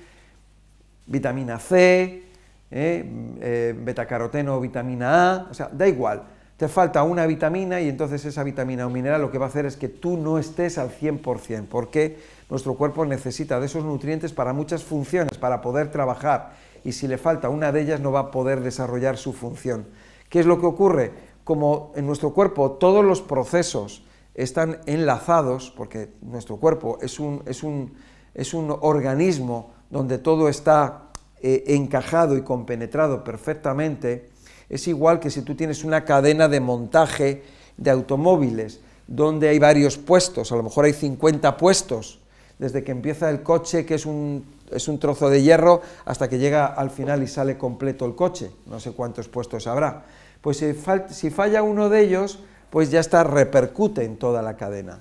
vitamina 1.06 1.58
C, 1.58 2.30
eh, 2.74 3.04
eh, 3.42 3.74
betacaroteno, 3.78 4.58
vitamina 4.58 5.32
A, 5.32 5.46
o 5.50 5.54
sea, 5.54 5.68
da 5.70 5.86
igual. 5.86 6.22
Te 6.56 6.68
falta 6.68 7.02
una 7.02 7.26
vitamina 7.26 7.82
y 7.82 7.88
entonces 7.88 8.24
esa 8.24 8.42
vitamina 8.42 8.86
o 8.86 8.90
mineral 8.90 9.20
lo 9.20 9.30
que 9.30 9.36
va 9.36 9.44
a 9.46 9.48
hacer 9.48 9.66
es 9.66 9.76
que 9.76 9.88
tú 9.88 10.16
no 10.16 10.38
estés 10.38 10.78
al 10.78 10.90
100%, 10.90 11.66
porque 11.68 12.18
nuestro 12.48 12.74
cuerpo 12.74 13.04
necesita 13.04 13.60
de 13.60 13.66
esos 13.66 13.84
nutrientes 13.84 14.32
para 14.32 14.54
muchas 14.54 14.84
funciones, 14.84 15.36
para 15.36 15.60
poder 15.60 15.90
trabajar, 15.90 16.54
y 16.82 16.92
si 16.92 17.06
le 17.08 17.18
falta 17.18 17.50
una 17.50 17.72
de 17.72 17.82
ellas 17.82 18.00
no 18.00 18.10
va 18.10 18.20
a 18.20 18.30
poder 18.30 18.60
desarrollar 18.60 19.18
su 19.18 19.34
función. 19.34 19.86
¿Qué 20.30 20.40
es 20.40 20.46
lo 20.46 20.58
que 20.58 20.66
ocurre? 20.66 21.12
Como 21.44 21.92
en 21.94 22.06
nuestro 22.06 22.32
cuerpo 22.32 22.72
todos 22.72 23.04
los 23.04 23.20
procesos 23.20 24.02
están 24.34 24.78
enlazados, 24.86 25.70
porque 25.76 26.14
nuestro 26.22 26.56
cuerpo 26.56 26.98
es 27.02 27.20
un, 27.20 27.42
es 27.44 27.62
un, 27.62 27.92
es 28.32 28.54
un 28.54 28.74
organismo 28.80 29.74
donde 29.90 30.16
todo 30.16 30.48
está 30.48 31.11
eh, 31.42 31.64
encajado 31.74 32.36
y 32.36 32.42
compenetrado 32.42 33.24
perfectamente, 33.24 34.28
es 34.68 34.88
igual 34.88 35.20
que 35.20 35.30
si 35.30 35.42
tú 35.42 35.54
tienes 35.54 35.84
una 35.84 36.04
cadena 36.04 36.48
de 36.48 36.60
montaje 36.60 37.42
de 37.76 37.90
automóviles, 37.90 38.80
donde 39.06 39.48
hay 39.48 39.58
varios 39.58 39.98
puestos, 39.98 40.52
a 40.52 40.56
lo 40.56 40.62
mejor 40.62 40.84
hay 40.84 40.92
50 40.92 41.56
puestos, 41.56 42.20
desde 42.58 42.84
que 42.84 42.92
empieza 42.92 43.28
el 43.28 43.42
coche, 43.42 43.84
que 43.84 43.94
es 43.94 44.06
un, 44.06 44.44
es 44.70 44.88
un 44.88 44.98
trozo 44.98 45.28
de 45.28 45.42
hierro, 45.42 45.82
hasta 46.04 46.28
que 46.28 46.38
llega 46.38 46.66
al 46.66 46.90
final 46.90 47.22
y 47.22 47.26
sale 47.26 47.58
completo 47.58 48.06
el 48.06 48.14
coche, 48.14 48.50
no 48.66 48.80
sé 48.80 48.92
cuántos 48.92 49.28
puestos 49.28 49.66
habrá. 49.66 50.04
Pues 50.40 50.58
si, 50.58 50.72
si 51.10 51.30
falla 51.30 51.62
uno 51.62 51.88
de 51.88 52.00
ellos, 52.00 52.38
pues 52.70 52.90
ya 52.90 53.00
está, 53.00 53.24
repercute 53.24 54.04
en 54.04 54.16
toda 54.16 54.42
la 54.42 54.56
cadena. 54.56 55.00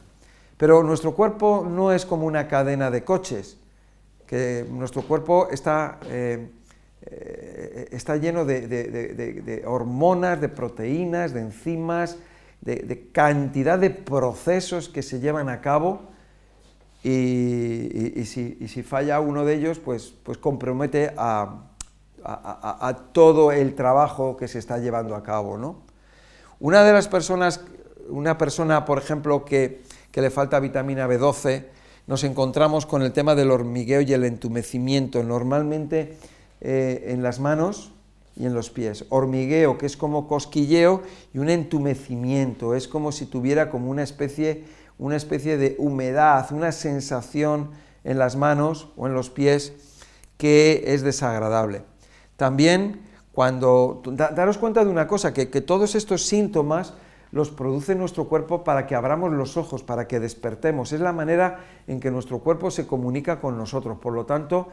Pero 0.57 0.83
nuestro 0.83 1.15
cuerpo 1.15 1.65
no 1.69 1.91
es 1.91 2.05
como 2.05 2.25
una 2.25 2.47
cadena 2.47 2.91
de 2.91 3.03
coches, 3.03 3.57
que 4.31 4.65
nuestro 4.69 5.01
cuerpo 5.01 5.49
está, 5.51 5.99
eh, 6.05 6.49
eh, 7.01 7.89
está 7.91 8.15
lleno 8.15 8.45
de, 8.45 9.61
hormonas, 9.67 10.39
de 10.39 10.47
proteínas, 10.47 11.33
de 11.33 11.41
enzimas, 11.41 12.17
de, 12.61 13.09
cantidad 13.11 13.77
de 13.77 13.89
procesos 13.89 14.87
que 14.87 15.03
se 15.03 15.19
llevan 15.19 15.49
a 15.49 15.59
cabo 15.59 16.03
y, 17.03 18.23
si, 18.23 18.83
falla 18.83 19.19
uno 19.19 19.43
de 19.43 19.55
ellos, 19.55 19.79
pues, 19.79 20.13
pues 20.23 20.37
compromete 20.37 21.13
a, 21.17 21.65
todo 23.11 23.51
el 23.51 23.75
trabajo 23.75 24.37
que 24.37 24.47
se 24.47 24.59
está 24.59 24.77
llevando 24.77 25.13
a 25.17 25.23
cabo. 25.23 25.57
¿no? 25.57 25.81
Una 26.61 26.85
de 26.85 26.93
las 26.93 27.09
personas, 27.09 27.59
una 28.07 28.37
persona, 28.37 28.85
por 28.85 28.97
ejemplo, 28.97 29.43
que, 29.43 29.83
que 30.09 30.21
le 30.21 30.29
falta 30.29 30.57
vitamina 30.61 31.05
B12, 31.05 31.65
nos 32.07 32.23
encontramos 32.23 32.85
con 32.85 33.01
el 33.01 33.13
tema 33.13 33.35
del 33.35 33.51
hormigueo 33.51 34.01
y 34.01 34.13
el 34.13 34.23
entumecimiento, 34.23 35.23
normalmente 35.23 36.17
eh, 36.61 37.05
en 37.07 37.23
las 37.23 37.39
manos 37.39 37.91
y 38.35 38.45
en 38.45 38.53
los 38.53 38.69
pies. 38.69 39.05
Hormigueo, 39.09 39.77
que 39.77 39.85
es 39.85 39.97
como 39.97 40.27
cosquilleo, 40.27 41.03
y 41.33 41.39
un 41.39 41.49
entumecimiento, 41.49 42.75
es 42.75 42.87
como 42.87 43.11
si 43.11 43.25
tuviera 43.25 43.69
como 43.69 43.89
una 43.89 44.03
especie, 44.03 44.63
una 44.97 45.15
especie 45.15 45.57
de 45.57 45.75
humedad, 45.77 46.51
una 46.51 46.71
sensación 46.71 47.69
en 48.03 48.17
las 48.17 48.35
manos 48.35 48.89
o 48.97 49.07
en 49.07 49.13
los 49.13 49.29
pies 49.29 49.73
que 50.37 50.83
es 50.87 51.03
desagradable. 51.03 51.83
También 52.35 53.01
cuando, 53.31 54.01
daros 54.05 54.57
cuenta 54.57 54.83
de 54.83 54.89
una 54.89 55.07
cosa, 55.07 55.33
que, 55.33 55.49
que 55.49 55.61
todos 55.61 55.95
estos 55.95 56.25
síntomas 56.25 56.93
los 57.31 57.49
produce 57.49 57.95
nuestro 57.95 58.27
cuerpo 58.27 58.63
para 58.63 58.85
que 58.87 58.95
abramos 58.95 59.31
los 59.31 59.55
ojos, 59.57 59.83
para 59.83 60.07
que 60.07 60.19
despertemos. 60.19 60.91
Es 60.91 60.99
la 60.99 61.13
manera 61.13 61.59
en 61.87 61.99
que 61.99 62.11
nuestro 62.11 62.39
cuerpo 62.39 62.71
se 62.71 62.85
comunica 62.85 63.39
con 63.39 63.57
nosotros. 63.57 63.97
Por 63.99 64.13
lo 64.13 64.25
tanto, 64.25 64.67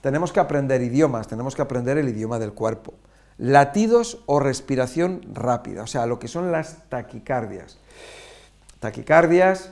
tenemos 0.00 0.32
que 0.32 0.40
aprender 0.40 0.82
idiomas, 0.82 1.28
tenemos 1.28 1.54
que 1.54 1.62
aprender 1.62 1.96
el 1.98 2.08
idioma 2.08 2.38
del 2.38 2.52
cuerpo. 2.52 2.94
Latidos 3.38 4.22
o 4.26 4.40
respiración 4.40 5.22
rápida, 5.32 5.82
o 5.82 5.86
sea, 5.86 6.06
lo 6.06 6.18
que 6.18 6.28
son 6.28 6.52
las 6.52 6.88
taquicardias. 6.88 7.78
Taquicardias 8.80 9.70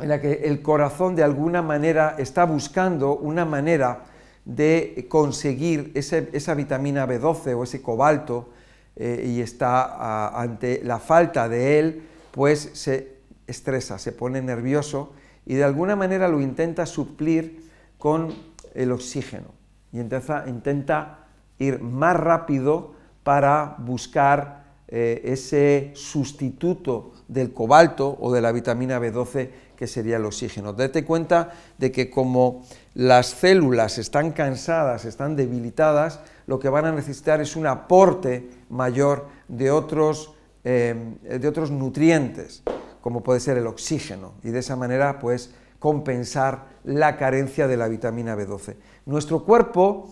en 0.00 0.08
la 0.08 0.20
que 0.20 0.42
el 0.44 0.62
corazón 0.62 1.16
de 1.16 1.22
alguna 1.22 1.62
manera 1.62 2.16
está 2.18 2.44
buscando 2.44 3.16
una 3.16 3.44
manera 3.44 4.04
de 4.44 5.06
conseguir 5.08 5.92
esa 5.94 6.54
vitamina 6.54 7.06
B12 7.06 7.56
o 7.56 7.62
ese 7.62 7.82
cobalto 7.82 8.48
eh, 8.96 9.24
y 9.26 9.40
está 9.40 10.40
ante 10.40 10.80
la 10.84 10.98
falta 10.98 11.48
de 11.48 11.78
él, 11.78 12.02
pues 12.30 12.70
se 12.74 13.16
estresa, 13.46 13.98
se 13.98 14.12
pone 14.12 14.40
nervioso 14.42 15.12
y 15.46 15.54
de 15.54 15.64
alguna 15.64 15.96
manera 15.96 16.28
lo 16.28 16.40
intenta 16.40 16.86
suplir 16.86 17.70
con 17.98 18.34
el 18.74 18.92
oxígeno 18.92 19.48
y 19.92 20.00
intenta, 20.00 20.44
intenta 20.46 21.18
ir 21.58 21.80
más 21.80 22.16
rápido 22.16 22.94
para 23.22 23.76
buscar 23.78 24.62
eh, 24.88 25.22
ese 25.24 25.92
sustituto 25.94 27.12
del 27.28 27.52
cobalto 27.52 28.16
o 28.20 28.32
de 28.32 28.40
la 28.40 28.52
vitamina 28.52 29.00
B12 29.00 29.50
que 29.76 29.86
sería 29.86 30.16
el 30.16 30.24
oxígeno. 30.24 30.72
Date 30.72 31.04
cuenta 31.04 31.52
de 31.78 31.90
que 31.90 32.10
como 32.10 32.64
las 32.94 33.28
células 33.28 33.98
están 33.98 34.32
cansadas, 34.32 35.04
están 35.04 35.34
debilitadas, 35.34 36.20
lo 36.46 36.58
que 36.58 36.68
van 36.68 36.84
a 36.84 36.92
necesitar 36.92 37.40
es 37.40 37.56
un 37.56 37.66
aporte 37.66 38.48
mayor 38.72 39.26
de 39.48 39.70
otros, 39.70 40.34
eh, 40.64 41.14
de 41.22 41.46
otros 41.46 41.70
nutrientes, 41.70 42.62
como 43.02 43.22
puede 43.22 43.38
ser 43.38 43.58
el 43.58 43.66
oxígeno, 43.66 44.32
y 44.42 44.48
de 44.48 44.60
esa 44.60 44.76
manera 44.76 45.18
pues 45.18 45.54
compensar 45.78 46.66
la 46.82 47.16
carencia 47.16 47.68
de 47.68 47.76
la 47.76 47.88
vitamina 47.88 48.34
B12. 48.34 48.76
Nuestro 49.04 49.44
cuerpo 49.44 50.10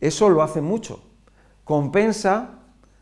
eso 0.00 0.28
lo 0.28 0.42
hace 0.42 0.60
mucho, 0.60 1.02
compensa, 1.64 2.58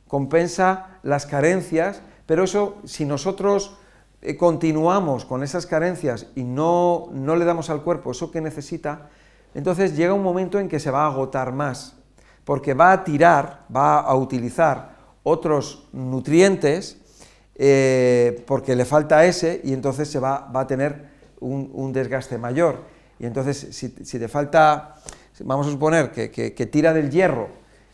compensa 0.07 0.99
las 1.03 1.27
carencias, 1.27 2.01
pero 2.27 2.45
eso 2.45 2.77
si 2.85 3.05
nosotros 3.05 3.77
eh, 4.21 4.37
continuamos 4.37 5.25
con 5.25 5.43
esas 5.43 5.67
carencias 5.67 6.29
y 6.37 6.45
no, 6.45 7.09
no 7.13 7.35
le 7.35 7.45
damos 7.45 7.71
al 7.71 7.83
cuerpo 7.83 8.13
eso 8.13 8.31
que 8.31 8.41
necesita, 8.41 9.11
entonces 9.55 9.97
llega 9.97 10.15
un 10.15 10.23
momento 10.23 10.61
en 10.61 10.69
que 10.69 10.79
se 10.79 10.93
va 10.93 11.05
a 11.05 11.09
agotar 11.09 11.53
más 11.53 11.97
porque 12.45 12.75
va 12.75 12.93
a 12.93 13.05
tirar, 13.05 13.65
va 13.75 14.01
a 14.01 14.15
utilizar 14.15 14.92
otros 15.23 15.88
nutrientes 15.93 16.99
eh, 17.55 18.43
porque 18.47 18.75
le 18.75 18.85
falta 18.85 19.25
ese 19.25 19.61
y 19.62 19.73
entonces 19.73 20.09
se 20.09 20.19
va, 20.19 20.50
a 20.52 20.67
tener 20.67 21.11
un, 21.41 21.93
desgaste 21.93 22.38
mayor. 22.38 22.81
Y 23.19 23.26
entonces 23.26 23.69
si, 23.71 23.88
te 23.91 24.29
falta, 24.29 24.97
vamos 25.45 25.67
a 25.67 25.71
suponer 25.71 26.11
que, 26.11 26.69
tira 26.71 26.93
del 26.93 27.11
hierro 27.11 27.49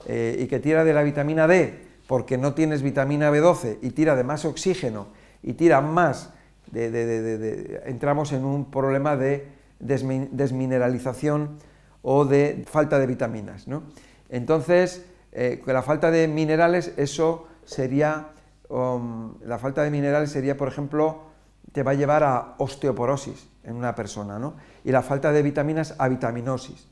eh, 0.06 0.38
y 0.40 0.46
que 0.46 0.58
tira 0.58 0.84
de 0.84 0.92
la 0.92 1.02
vitamina 1.02 1.46
D 1.46 1.88
porque 2.06 2.38
no 2.38 2.54
tienes 2.54 2.82
vitamina 2.82 3.30
B12 3.30 3.78
y 3.82 3.90
tira 3.90 4.16
de 4.16 4.24
más 4.24 4.46
oxígeno 4.46 5.08
y 5.42 5.52
tira 5.52 5.80
más, 5.82 6.30
de, 6.70 7.82
entramos 7.84 8.32
en 8.32 8.44
un 8.44 8.70
problema 8.70 9.16
de 9.16 9.46
desmineralización 9.78 11.58
o 12.02 12.24
de 12.24 12.64
falta 12.66 12.98
de 12.98 13.06
vitaminas. 13.06 13.68
¿no? 13.68 13.82
Entonces, 14.30 15.04
eh, 15.40 15.62
la 15.66 15.82
falta 15.82 16.10
de 16.10 16.26
minerales, 16.26 16.94
eso 16.96 17.46
sería, 17.64 18.30
um, 18.70 19.34
la 19.44 19.56
falta 19.58 19.84
de 19.84 19.90
minerales 19.90 20.32
sería, 20.32 20.56
por 20.56 20.66
ejemplo, 20.66 21.22
te 21.70 21.84
va 21.84 21.92
a 21.92 21.94
llevar 21.94 22.24
a 22.24 22.54
osteoporosis 22.58 23.46
en 23.62 23.76
una 23.76 23.94
persona, 23.94 24.40
¿no? 24.40 24.54
Y 24.84 24.90
la 24.90 25.00
falta 25.00 25.30
de 25.30 25.40
vitaminas 25.42 25.94
a 25.96 26.08
vitaminosis. 26.08 26.88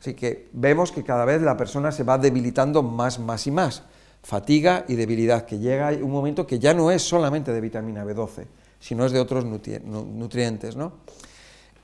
Así 0.00 0.14
que 0.14 0.48
vemos 0.52 0.90
que 0.90 1.04
cada 1.04 1.24
vez 1.24 1.40
la 1.42 1.56
persona 1.56 1.92
se 1.92 2.02
va 2.02 2.18
debilitando 2.18 2.82
más, 2.82 3.20
más 3.20 3.46
y 3.46 3.52
más. 3.52 3.84
Fatiga 4.20 4.84
y 4.88 4.96
debilidad, 4.96 5.46
que 5.46 5.60
llega 5.60 5.90
un 5.90 6.10
momento 6.10 6.44
que 6.44 6.58
ya 6.58 6.74
no 6.74 6.90
es 6.90 7.02
solamente 7.02 7.52
de 7.52 7.60
vitamina 7.60 8.04
B12, 8.04 8.46
sino 8.80 9.06
es 9.06 9.12
de 9.12 9.20
otros 9.20 9.44
nutrientes, 9.44 10.74
¿no? 10.74 10.94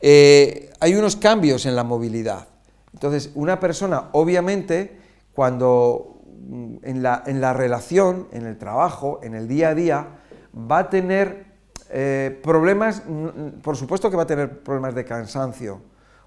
Eh, 0.00 0.72
hay 0.80 0.96
unos 0.96 1.14
cambios 1.14 1.64
en 1.64 1.76
la 1.76 1.84
movilidad. 1.84 2.48
Entonces, 2.92 3.30
una 3.36 3.60
persona, 3.60 4.08
obviamente, 4.10 5.00
cuando 5.34 6.22
mm, 6.48 6.76
en 6.82 7.02
la, 7.02 7.22
en 7.26 7.40
la 7.40 7.52
relación, 7.52 8.28
en 8.32 8.46
el 8.46 8.58
trabajo, 8.58 9.20
en 9.22 9.34
el 9.34 9.48
día 9.48 9.70
a 9.70 9.74
día, 9.74 10.08
va 10.54 10.78
a 10.78 10.90
tener 10.90 11.52
eh, 11.90 12.40
problemas, 12.42 13.02
por 13.62 13.76
supuesto 13.76 14.10
que 14.10 14.16
va 14.16 14.22
a 14.22 14.26
tener 14.26 14.62
problemas 14.62 14.94
de 14.94 15.04
cansancio 15.04 15.82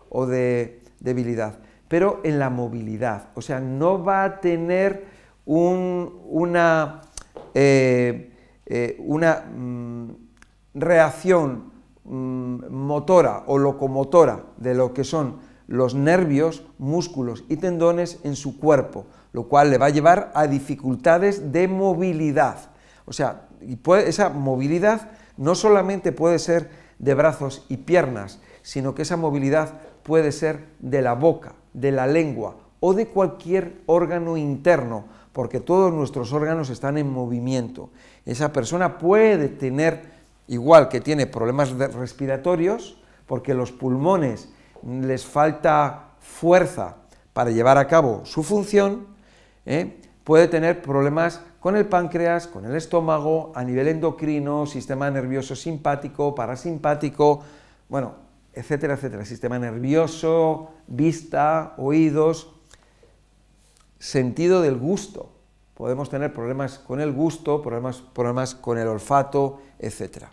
o 0.10 0.26
de 0.26 0.84
debilidad, 1.00 1.60
pero 1.88 2.22
en 2.24 2.40
la 2.40 2.50
movilidad, 2.50 3.30
o 3.36 3.42
sea, 3.42 3.60
no 3.60 4.04
va 4.04 4.24
a 4.24 4.42
tener 4.42 5.06
una, 5.46 7.02
eh, 7.54 8.32
eh, 8.66 8.96
una 9.00 9.42
mm, 9.42 10.10
reacción 10.76 11.72
mm, 12.04 12.70
motora 12.70 13.44
o 13.48 13.58
locomotora 13.58 14.44
de 14.58 14.74
lo 14.74 14.94
que 14.94 15.04
son 15.04 15.38
los 15.68 15.96
nervios, 15.96 16.64
músculos 16.78 17.44
y 17.50 17.58
tendones 17.58 18.20
en 18.24 18.36
su 18.36 18.60
cuerpo, 18.60 19.06
lo 19.34 19.48
cual 19.48 19.70
le 19.70 19.78
va 19.78 19.88
a 19.88 19.92
llevar 19.92 20.32
a 20.36 20.48
dificultades 20.48 21.52
de 21.52 21.68
movilidad. 21.68 22.70
O 23.06 23.14
sea, 23.14 23.48
esa 24.06 24.30
movilidad 24.30 25.12
no 25.38 25.56
solamente 25.56 26.12
puede 26.12 26.40
ser 26.40 26.70
de 27.00 27.14
brazos 27.14 27.66
y 27.70 27.78
piernas, 27.78 28.40
sino 28.62 28.96
que 28.96 29.02
esa 29.02 29.18
movilidad 29.18 29.74
puede 30.04 30.32
ser 30.32 30.66
de 30.80 31.02
la 31.02 31.14
boca, 31.14 31.54
de 31.74 31.92
la 31.92 32.08
lengua 32.08 32.58
o 32.80 32.94
de 32.94 33.08
cualquier 33.08 33.82
órgano 33.86 34.38
interno, 34.38 35.06
porque 35.34 35.60
todos 35.60 35.92
nuestros 35.92 36.32
órganos 36.34 36.70
están 36.70 36.98
en 36.98 37.12
movimiento. 37.12 37.90
Esa 38.26 38.54
persona 38.54 38.98
puede 38.98 39.50
tener, 39.50 40.12
igual 40.48 40.88
que 40.88 41.02
tiene 41.02 41.28
problemas 41.28 41.72
respiratorios, 41.72 43.02
porque 43.26 43.54
los 43.54 43.72
pulmones 43.72 44.50
les 44.86 45.26
falta 45.26 46.12
fuerza 46.20 46.98
para 47.34 47.52
llevar 47.52 47.78
a 47.78 47.88
cabo 47.88 48.26
su 48.26 48.44
función, 48.44 49.08
¿eh? 49.66 50.00
puede 50.24 50.48
tener 50.48 50.82
problemas 50.82 51.42
con 51.60 51.76
el 51.76 51.88
páncreas, 51.88 52.48
con 52.48 52.66
el 52.66 52.76
estómago, 52.76 53.52
a 53.56 53.64
nivel 53.64 53.88
endocrino, 53.88 54.66
sistema 54.68 55.10
nervioso 55.10 55.56
simpático, 55.56 56.36
parasimpático, 56.36 57.44
bueno, 57.90 58.14
etcétera, 58.54 58.94
etcétera, 58.94 59.26
sistema 59.26 59.60
nervioso, 59.60 60.70
vista, 60.88 61.74
oídos, 61.78 62.54
sentido 64.00 64.62
del 64.62 64.78
gusto. 64.78 65.32
Podemos 65.74 66.10
tener 66.10 66.34
problemas 66.34 66.80
con 66.80 67.02
el 67.02 67.12
gusto, 67.12 67.62
problemas, 67.62 68.02
problemas 68.02 68.56
con 68.56 68.78
el 68.78 68.88
olfato, 68.88 69.62
etcétera. 69.78 70.32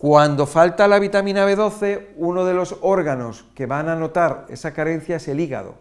Cuando 0.00 0.46
falta 0.46 0.88
la 0.88 0.98
vitamina 0.98 1.46
B12, 1.46 2.06
uno 2.16 2.46
de 2.46 2.54
los 2.54 2.74
órganos 2.80 3.44
que 3.54 3.66
van 3.66 3.90
a 3.90 3.96
notar 3.96 4.46
esa 4.48 4.72
carencia 4.72 5.16
es 5.16 5.28
el 5.28 5.40
hígado. 5.40 5.74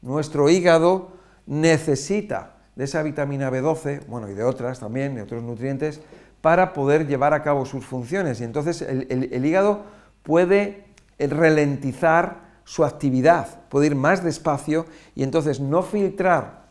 Nuestro 0.00 0.48
hígado 0.48 1.08
necesita 1.46 2.54
de 2.76 2.84
esa 2.84 3.02
vitamina 3.02 3.50
B12, 3.50 4.06
bueno, 4.06 4.28
y 4.28 4.34
de 4.34 4.44
otras 4.44 4.78
también, 4.78 5.16
de 5.16 5.22
otros 5.22 5.42
nutrientes, 5.42 6.00
para 6.40 6.72
poder 6.72 7.08
llevar 7.08 7.34
a 7.34 7.42
cabo 7.42 7.66
sus 7.66 7.84
funciones. 7.84 8.40
Y 8.40 8.44
entonces 8.44 8.80
el, 8.80 9.44
hígado 9.44 9.80
puede 10.22 10.84
ralentizar 11.18 12.42
su 12.62 12.84
actividad, 12.84 13.64
puede 13.70 13.86
ir 13.88 13.96
más 13.96 14.22
despacio 14.22 14.86
y 15.16 15.24
entonces 15.24 15.58
no 15.58 15.82
filtrar 15.82 16.68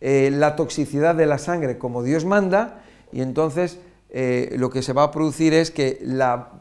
eh, 0.00 0.30
la 0.32 0.54
toxicidad 0.54 1.16
de 1.16 1.26
la 1.26 1.38
sangre 1.38 1.78
como 1.78 2.04
Dios 2.04 2.24
manda, 2.24 2.80
y 3.10 3.22
entonces 3.22 3.80
eh, 4.16 4.54
lo 4.58 4.70
que 4.70 4.80
se 4.80 4.92
va 4.92 5.02
a 5.02 5.10
producir 5.10 5.52
es 5.54 5.72
que 5.72 5.98
la, 6.00 6.60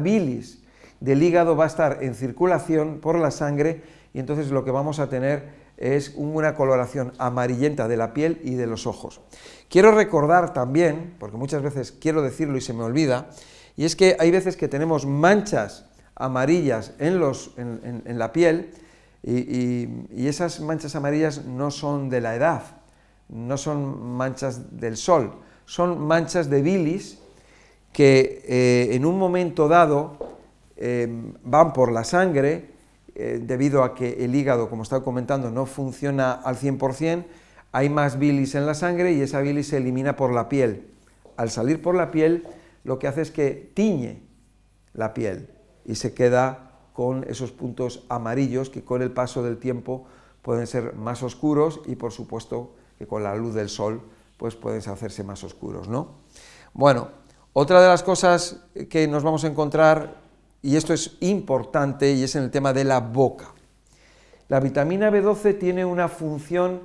bilis 0.00 0.62
del 0.98 1.22
hígado 1.22 1.54
va 1.54 1.64
a 1.64 1.66
estar 1.66 1.98
en 2.00 2.14
circulación 2.14 3.00
por 3.00 3.18
la 3.18 3.30
sangre 3.30 3.82
y 4.14 4.18
entonces 4.18 4.50
lo 4.50 4.64
que 4.64 4.70
vamos 4.70 4.98
a 4.98 5.10
tener 5.10 5.66
es 5.76 6.14
una 6.16 6.54
coloración 6.54 7.12
amarillenta 7.18 7.86
de 7.86 7.98
la 7.98 8.14
piel 8.14 8.40
y 8.42 8.54
de 8.54 8.66
los 8.66 8.86
ojos. 8.86 9.20
Quiero 9.68 9.92
recordar 9.92 10.54
también, 10.54 11.14
porque 11.18 11.36
muchas 11.36 11.60
veces 11.60 11.92
quiero 11.92 12.22
decirlo 12.22 12.56
y 12.56 12.62
se 12.62 12.72
me 12.72 12.82
olvida, 12.82 13.28
y 13.76 13.84
es 13.84 13.94
que 13.94 14.16
hay 14.18 14.30
veces 14.30 14.56
que 14.56 14.66
tenemos 14.66 15.04
manchas 15.04 15.84
amarillas 16.14 16.94
en, 16.98 17.20
la 18.18 18.32
piel 18.32 18.70
y, 19.22 20.26
esas 20.26 20.60
manchas 20.60 20.96
amarillas 20.96 21.44
no 21.44 21.70
son 21.70 22.08
de 22.08 22.22
la 22.22 22.36
edad, 22.36 22.62
no 23.28 23.58
son 23.58 24.16
manchas 24.16 24.80
del 24.80 24.96
sol, 24.96 25.42
son 25.66 26.06
manchas 26.06 26.48
de 26.48 26.62
bilis 26.62 27.18
que 27.92 28.42
eh, 28.46 28.94
en 28.94 29.04
un 29.04 29.18
momento 29.18 29.68
dado 29.68 30.16
eh, 30.76 31.08
van 31.44 31.72
por 31.72 31.92
la 31.92 32.04
sangre 32.04 32.70
eh, 33.14 33.40
debido 33.42 33.82
a 33.82 33.94
que 33.94 34.24
el 34.24 34.34
hígado, 34.34 34.68
como 34.68 34.82
estaba 34.82 35.02
comentando, 35.02 35.50
no 35.50 35.66
funciona 35.66 36.32
al 36.32 36.56
100%, 36.56 37.24
hay 37.72 37.88
más 37.88 38.18
bilis 38.18 38.54
en 38.54 38.66
la 38.66 38.74
sangre 38.74 39.12
y 39.12 39.20
esa 39.20 39.40
bilis 39.40 39.68
se 39.68 39.78
elimina 39.78 40.16
por 40.16 40.32
la 40.32 40.48
piel. 40.48 40.86
Al 41.36 41.50
salir 41.50 41.82
por 41.82 41.94
la 41.94 42.10
piel, 42.10 42.46
lo 42.84 42.98
que 42.98 43.08
hace 43.08 43.22
es 43.22 43.30
que 43.30 43.70
tiñe 43.74 44.22
la 44.92 45.14
piel 45.14 45.50
y 45.84 45.96
se 45.96 46.14
queda 46.14 46.72
con 46.92 47.24
esos 47.28 47.52
puntos 47.52 48.04
amarillos 48.08 48.70
que 48.70 48.84
con 48.84 49.02
el 49.02 49.10
paso 49.10 49.42
del 49.42 49.58
tiempo 49.58 50.06
pueden 50.42 50.66
ser 50.66 50.94
más 50.94 51.22
oscuros 51.22 51.80
y 51.86 51.96
por 51.96 52.12
supuesto 52.12 52.74
que 52.98 53.06
con 53.06 53.22
la 53.22 53.34
luz 53.34 53.54
del 53.54 53.68
sol 53.68 54.02
pues 54.36 54.54
pueden 54.54 54.80
hacerse 54.88 55.24
más 55.24 55.42
oscuros, 55.44 55.88
¿no? 55.88 56.16
Bueno, 56.72 57.08
otra 57.52 57.80
de 57.80 57.88
las 57.88 58.02
cosas 58.02 58.64
que 58.90 59.08
nos 59.08 59.22
vamos 59.22 59.44
a 59.44 59.46
encontrar 59.46 60.16
y 60.62 60.76
esto 60.76 60.92
es 60.92 61.16
importante 61.20 62.12
y 62.12 62.22
es 62.22 62.34
en 62.36 62.42
el 62.42 62.50
tema 62.50 62.72
de 62.72 62.84
la 62.84 63.00
boca. 63.00 63.54
La 64.48 64.60
vitamina 64.60 65.10
B12 65.10 65.58
tiene 65.58 65.84
una 65.84 66.08
función 66.08 66.82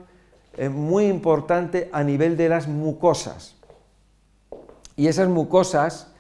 eh, 0.58 0.70
muy 0.70 1.06
importante 1.06 1.90
a 1.92 2.04
nivel 2.04 2.38
de 2.38 2.50
las 2.50 2.68
mucosas. 2.68 3.56
Y 4.96 5.08
esas 5.08 5.30
mucosas, 5.30 6.12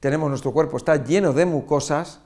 tenemos 0.00 0.28
nuestro 0.28 0.52
cuerpo, 0.52 0.76
está 0.76 1.02
lleno 1.02 1.32
de 1.32 1.46
mucosas, 1.46 2.20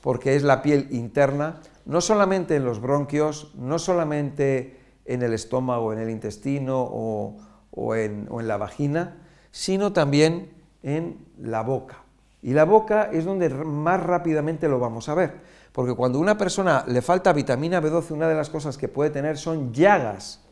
porque 0.00 0.36
es 0.36 0.42
la 0.42 0.62
piel 0.62 0.88
interna, 0.90 1.60
no 1.86 2.00
solamente 2.00 2.56
en 2.56 2.64
los 2.64 2.80
bronquios, 2.80 3.52
no 3.54 3.78
solamente 3.78 4.78
en 5.04 5.22
el 5.22 5.32
estómago, 5.32 5.92
en 5.92 5.98
el 5.98 6.10
intestino 6.10 6.82
o 6.82 7.36
en 7.76 8.48
la 8.48 8.56
vagina, 8.56 9.16
sino 9.50 9.92
también 9.92 10.52
en 10.82 11.18
la 11.40 11.62
boca. 11.62 12.02
Y 12.42 12.52
la 12.52 12.64
boca 12.64 13.10
es 13.12 13.24
donde 13.24 13.48
más 13.48 14.02
rápidamente 14.02 14.68
lo 14.68 14.78
vamos 14.78 15.08
a 15.08 15.14
ver, 15.14 15.40
porque 15.72 15.94
cuando 15.94 16.18
a 16.18 16.22
una 16.22 16.36
persona 16.36 16.84
le 16.86 17.00
falta 17.02 17.32
vitamina 17.32 17.80
B12, 17.80 18.10
una 18.10 18.28
de 18.28 18.34
las 18.34 18.50
cosas 18.50 18.76
que 18.76 18.88
puede 18.88 19.10
tener 19.10 19.38
son 19.38 19.72
llagas 19.72 20.44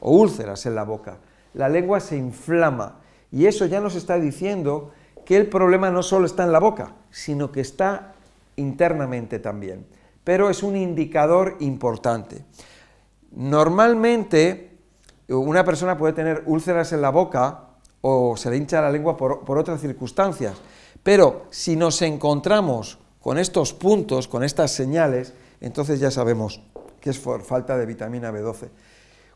o 0.00 0.12
úlceras 0.12 0.64
en 0.66 0.74
la 0.74 0.84
boca. 0.84 1.18
La 1.54 1.68
lengua 1.68 1.98
se 2.00 2.16
inflama 2.16 3.00
y 3.32 3.46
eso 3.46 3.66
ya 3.66 3.80
nos 3.80 3.96
está 3.96 4.18
diciendo 4.18 4.92
que 5.24 5.36
el 5.36 5.48
problema 5.48 5.90
no 5.90 6.02
solo 6.02 6.26
está 6.26 6.44
en 6.44 6.52
la 6.52 6.60
boca, 6.60 6.94
sino 7.10 7.50
que 7.50 7.60
está 7.60 8.14
internamente 8.56 9.38
también. 9.38 9.86
Pero 10.22 10.50
es 10.50 10.62
un 10.62 10.76
indicador 10.76 11.56
importante. 11.60 12.44
Normalmente 13.32 14.69
una 15.34 15.64
persona 15.64 15.96
puede 15.96 16.12
tener 16.12 16.42
úlceras 16.46 16.92
en 16.92 17.02
la 17.02 17.10
boca 17.10 17.64
o 18.02 18.36
se 18.36 18.50
le 18.50 18.56
hincha 18.56 18.80
la 18.80 18.90
lengua 18.90 19.16
por, 19.16 19.58
otras 19.58 19.80
circunstancias, 19.80 20.54
pero 21.02 21.46
si 21.50 21.76
nos 21.76 22.02
encontramos 22.02 22.98
con 23.20 23.38
estos 23.38 23.74
puntos, 23.74 24.28
con 24.28 24.42
estas 24.42 24.72
señales, 24.72 25.34
entonces 25.60 26.00
ya 26.00 26.10
sabemos 26.10 26.62
que 27.00 27.10
es 27.10 27.18
por 27.18 27.42
falta 27.42 27.76
de 27.76 27.86
vitamina 27.86 28.32
B12. 28.32 28.68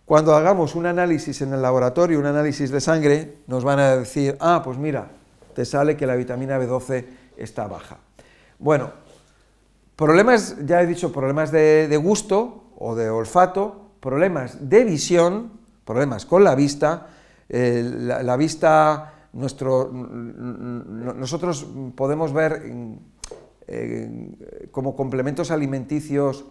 Cuando 0.05 0.35
hagamos 0.35 0.75
un 0.75 0.87
análisis 0.87 1.41
en 1.43 1.53
el 1.53 1.63
laboratorio, 1.63 2.19
un 2.19 2.27
análisis 2.27 2.71
de 2.71 2.81
sangre, 2.81 3.39
nos 3.47 3.65
van 3.65 3.79
a 3.79 3.97
decir, 3.97 4.37
ah, 4.41 4.61
pues 4.63 4.77
mira, 4.77 5.09
te 5.55 5.65
sale 5.65 5.97
que 5.97 6.07
la 6.07 6.15
vitamina 6.15 6.59
B12 6.59 7.07
está 7.37 7.67
baja. 7.67 7.99
Bueno, 8.59 8.93
problemas, 9.97 10.57
ya 10.65 10.83
he 10.83 10.87
dicho, 10.87 11.13
problemas 11.13 11.51
de, 11.51 12.01
gusto 12.03 12.65
o 12.77 12.95
de 12.95 13.09
olfato, 13.09 13.93
problemas 14.01 14.69
de 14.69 14.85
visión, 14.85 15.53
problemas. 15.85 16.27
Con 16.27 16.45
la 16.45 16.55
vista, 16.55 17.09
eh, 17.49 17.83
la 18.23 18.37
vista 18.37 19.13
nuestro, 19.33 19.91
nosotros 19.93 21.67
podemos 21.95 22.33
ver 22.33 22.63
como 24.71 24.95
complementos 24.95 25.51
alimenticios, 25.51 26.45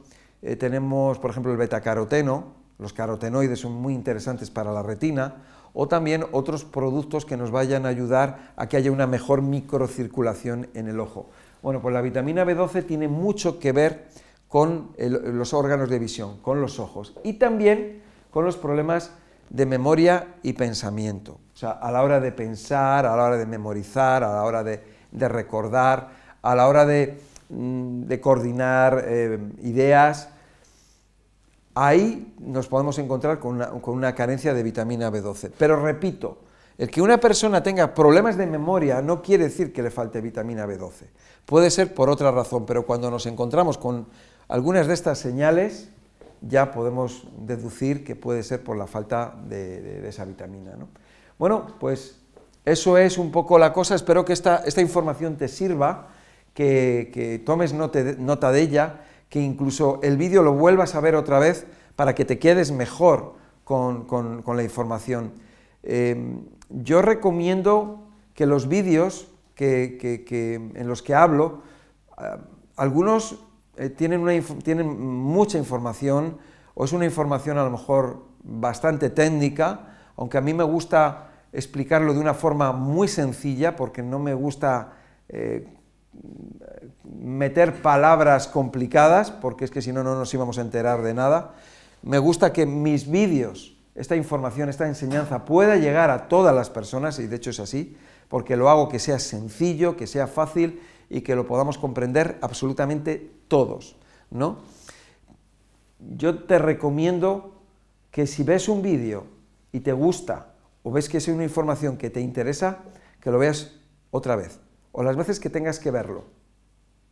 eh, 0.44 0.58
tenemos, 0.58 1.20
por 1.20 1.32
ejemplo, 1.32 1.54
el 1.54 1.58
betacaroteno, 1.58 2.64
los 2.78 2.92
carotenoides 2.92 3.60
son 3.60 3.72
muy 3.72 3.94
interesantes 3.94 4.52
para 4.52 4.74
la 4.74 4.84
retina, 4.84 5.36
o 5.74 5.88
también 5.88 6.26
otros 6.34 6.66
productos 6.66 7.26
que 7.26 7.38
nos 7.38 7.50
vayan 7.50 7.86
a 7.86 7.90
ayudar 7.90 8.52
a 8.58 8.68
que 8.68 8.76
haya 8.76 8.92
una 8.92 9.08
mejor 9.08 9.42
microcirculación 9.42 10.68
en 10.74 10.90
el 10.90 11.00
ojo. 11.00 11.30
Bueno, 11.62 11.82
pues 11.82 11.94
la 11.94 12.02
vitamina 12.02 12.44
B12 12.44 12.86
tiene 12.86 13.08
mucho 13.08 13.58
que 13.58 13.72
ver 13.72 14.08
con 14.50 14.90
los 14.98 15.54
órganos 15.54 15.90
de 15.90 15.98
visión, 15.98 16.38
con 16.42 16.62
los 16.62 16.78
ojos. 16.78 17.16
Y 17.24 17.34
también 17.34 18.02
con 18.30 18.44
los 18.44 18.58
problemas 18.58 19.12
de 19.50 19.66
memoria 19.66 20.36
y 20.44 20.54
pensamiento. 20.54 21.40
O 21.54 21.58
sea, 21.58 21.72
a 21.72 21.92
la 21.92 22.04
hora 22.04 22.20
de 22.20 22.32
pensar, 22.32 23.06
a 23.06 23.16
la 23.16 23.24
hora 23.24 23.38
de 23.38 23.46
memorizar, 23.46 24.24
a 24.24 24.34
la 24.34 24.44
hora 24.44 24.64
de, 24.64 24.82
recordar, 25.12 26.10
a 26.42 26.56
la 26.56 26.68
hora 26.68 26.86
de, 26.86 27.20
mm, 27.50 28.12
coordinar 28.22 29.04
eh, 29.06 29.40
ideas, 29.62 30.30
ahí 31.76 32.34
nos 32.40 32.68
podemos 32.68 32.98
encontrar 33.00 33.40
con 33.40 33.62
una, 33.86 34.16
carencia 34.16 34.54
de 34.54 34.64
vitamina 34.64 35.12
B12. 35.12 35.52
Pero 35.58 35.82
repito, 35.82 36.40
el 36.78 36.90
que 36.90 37.02
una 37.02 37.20
persona 37.20 37.62
tenga 37.62 37.94
problemas 37.94 38.38
de 38.38 38.48
memoria 38.48 39.02
no 39.02 39.22
quiere 39.22 39.46
decir 39.46 39.72
que 39.72 39.84
le 39.84 39.92
falte 39.92 40.22
vitamina 40.22 40.66
B12. 40.66 41.06
Puede 41.46 41.70
ser 41.70 41.94
por 41.94 42.10
otra 42.10 42.32
razón, 42.32 42.66
pero 42.66 42.86
cuando 42.86 43.12
nos 43.12 43.26
encontramos 43.26 43.78
con 43.78 44.08
algunas 44.48 44.88
de 44.88 44.94
estas 44.94 45.20
señales, 45.20 45.90
ya 46.48 46.72
podemos 46.72 47.28
deducir 47.38 48.04
que 48.04 48.16
puede 48.16 48.44
ser 48.44 48.64
por 48.64 48.78
la 48.78 48.88
falta 48.88 49.36
de, 49.48 50.08
esa 50.08 50.26
vitamina. 50.26 50.76
Bueno, 51.38 51.68
pues 51.80 52.20
eso 52.66 52.98
es 52.98 53.18
un 53.18 53.32
poco 53.32 53.58
la 53.58 53.74
cosa. 53.74 53.96
Espero 53.96 54.26
que 54.26 54.34
esta, 54.34 54.64
información 54.78 55.38
te 55.38 55.48
sirva, 55.48 56.10
que, 56.54 57.42
tomes 57.46 57.74
nota 57.74 58.52
de 58.52 58.62
ella 58.62 59.02
que 59.30 59.42
incluso 59.42 60.00
el 60.04 60.16
vídeo 60.18 60.44
lo 60.44 60.54
vuelvas 60.54 60.94
a 60.94 61.00
ver 61.00 61.16
otra 61.16 61.40
vez 61.40 61.66
para 61.96 62.14
que 62.14 62.24
te 62.24 62.38
quedes 62.38 62.72
mejor 62.72 63.34
con, 63.64 64.44
la 64.46 64.64
información. 64.64 65.34
Em, 65.82 66.46
yo 66.70 67.02
recomiendo 67.02 68.08
que 68.36 68.46
los 68.46 68.68
vídeos 68.68 69.28
en 69.58 70.88
los 70.88 71.02
que 71.02 71.16
hablo, 71.16 71.62
eh, 72.20 72.38
algunos 72.76 73.40
eh, 73.78 73.90
tienen, 73.90 74.44
tienen 74.64 75.00
mucha 75.00 75.58
información 75.58 76.38
o 76.76 76.86
es 76.86 76.94
una 76.94 77.06
información 77.06 77.58
a 77.58 77.64
lo 77.64 77.72
mejor 77.72 78.26
bastante 78.44 79.10
técnica, 79.10 79.96
aunque 80.16 80.38
a 80.38 80.42
mí 80.42 80.54
me 80.54 80.64
gusta 80.64 81.30
explicarlo 81.52 82.14
de 82.14 82.20
una 82.20 82.34
forma 82.34 82.72
muy 82.72 83.08
sencilla 83.08 83.76
porque 83.76 84.02
no 84.02 84.20
me 84.20 84.34
gusta 84.34 84.94
eh, 85.30 85.68
meter 87.04 87.82
palabras 87.82 88.48
complicadas, 88.48 89.32
porque 89.32 89.66
es 89.66 89.72
que 89.72 89.82
si 89.82 89.92
no, 89.92 90.04
no 90.04 90.16
nos 90.16 90.34
íbamos 90.34 90.58
a 90.58 90.62
enterar 90.62 91.02
de 91.02 91.14
nada. 91.14 91.54
Me 92.02 92.18
gusta 92.18 92.54
que 92.54 92.66
mis 92.66 93.10
vídeos, 93.10 93.78
esta 93.96 94.16
información, 94.16 94.70
esta 94.70 94.88
enseñanza 94.88 95.46
pueda 95.46 95.78
llegar 95.78 96.10
a 96.10 96.28
todas 96.28 96.54
las 96.54 96.70
personas, 96.70 97.20
y 97.20 97.28
de 97.28 97.36
hecho 97.36 97.52
es 97.52 97.60
así, 97.60 97.96
porque 98.28 98.58
lo 98.58 98.70
hago 98.70 98.90
que 98.90 99.00
sea 99.00 99.20
sencillo, 99.20 99.96
que 99.96 100.08
sea 100.08 100.28
fácil 100.28 100.82
y 101.10 101.22
que 101.22 101.36
lo 101.36 101.46
podamos 101.46 101.78
comprender 101.78 102.38
absolutamente 102.42 103.32
todos, 103.48 103.96
¿no? 104.32 104.60
Yo 106.18 106.44
te 106.44 106.60
recomiendo 106.60 107.62
que 108.12 108.28
si 108.28 108.44
ves 108.44 108.68
un 108.70 108.82
vídeo 108.82 109.26
y 109.72 109.80
te 109.80 109.94
gusta, 109.94 110.54
o 110.84 110.92
ves 110.92 111.10
que 111.10 111.18
es 111.18 111.28
una 111.28 111.44
información 111.44 111.98
que 111.98 112.10
te 112.10 112.22
interesa, 112.22 112.80
que 113.20 113.32
lo 113.32 113.40
veas 113.40 113.80
otra 114.12 114.36
vez, 114.36 114.60
o 114.92 115.02
las 115.02 115.16
veces 115.16 115.40
que 115.40 115.50
tengas 115.50 115.80
que 115.80 115.92
verlo, 115.92 116.26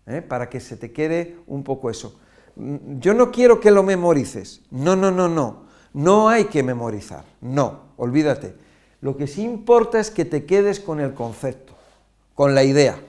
¿eh? 0.06 0.22
para 0.22 0.50
que 0.50 0.60
se 0.60 0.78
te 0.78 0.92
quede 0.92 1.38
un 1.48 1.64
poco 1.64 1.90
eso. 1.90 2.20
Mm, 2.56 3.00
yo 3.00 3.14
no 3.14 3.32
quiero 3.32 3.60
que 3.60 3.72
lo 3.72 3.84
memorices, 3.84 4.62
no, 4.70 4.96
no, 4.96 5.10
no, 5.10 5.28
no, 5.28 5.64
no 5.94 6.30
hay 6.30 6.46
que 6.46 6.64
memorizar, 6.64 7.26
no, 7.42 7.94
olvídate. 7.98 8.56
Lo 9.02 9.18
que 9.18 9.26
sí 9.26 9.44
importa 9.44 10.00
es 10.00 10.12
que 10.12 10.26
te 10.26 10.46
quedes 10.46 10.80
con 10.80 11.00
el 11.00 11.14
concepto, 11.16 11.74
con 12.36 12.54
la 12.54 12.64
idea. 12.64 13.00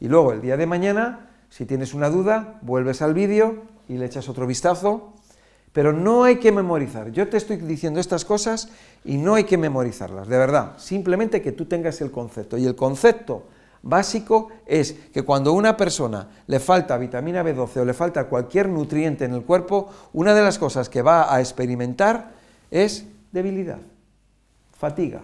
Y 0.00 0.08
luego 0.08 0.32
el 0.32 0.40
día 0.40 0.56
de 0.56 0.66
mañana, 0.66 1.30
si 1.48 1.66
tienes 1.66 1.94
una 1.94 2.10
duda, 2.10 2.58
vuelves 2.62 3.02
al 3.02 3.14
vídeo 3.14 3.64
y 3.88 3.96
le 3.96 4.06
echas 4.06 4.28
otro 4.28 4.46
vistazo, 4.46 5.14
pero 5.72 5.92
no 5.92 6.24
hay 6.24 6.36
que 6.36 6.52
memorizar. 6.52 7.10
Yo 7.12 7.28
te 7.28 7.36
estoy 7.36 7.56
diciendo 7.58 8.00
estas 8.00 8.24
cosas 8.24 8.70
y 9.04 9.18
no 9.18 9.34
hay 9.34 9.44
que 9.44 9.58
memorizarlas, 9.58 10.26
de 10.26 10.38
verdad. 10.38 10.72
Simplemente 10.78 11.42
que 11.42 11.52
tú 11.52 11.66
tengas 11.66 12.00
el 12.00 12.10
concepto. 12.10 12.56
Y 12.56 12.64
el 12.64 12.74
concepto 12.74 13.44
básico 13.82 14.48
es 14.64 14.94
que 15.12 15.22
cuando 15.22 15.50
a 15.50 15.54
una 15.54 15.76
persona 15.76 16.28
le 16.46 16.60
falta 16.60 16.96
vitamina 16.96 17.44
B12 17.44 17.76
o 17.76 17.84
le 17.84 17.94
falta 17.94 18.24
cualquier 18.24 18.68
nutriente 18.68 19.26
en 19.26 19.34
el 19.34 19.42
cuerpo, 19.42 19.90
una 20.12 20.34
de 20.34 20.42
las 20.42 20.58
cosas 20.58 20.88
que 20.88 21.02
va 21.02 21.34
a 21.34 21.40
experimentar 21.40 22.32
es 22.70 23.04
debilidad, 23.32 23.78
fatiga, 24.78 25.20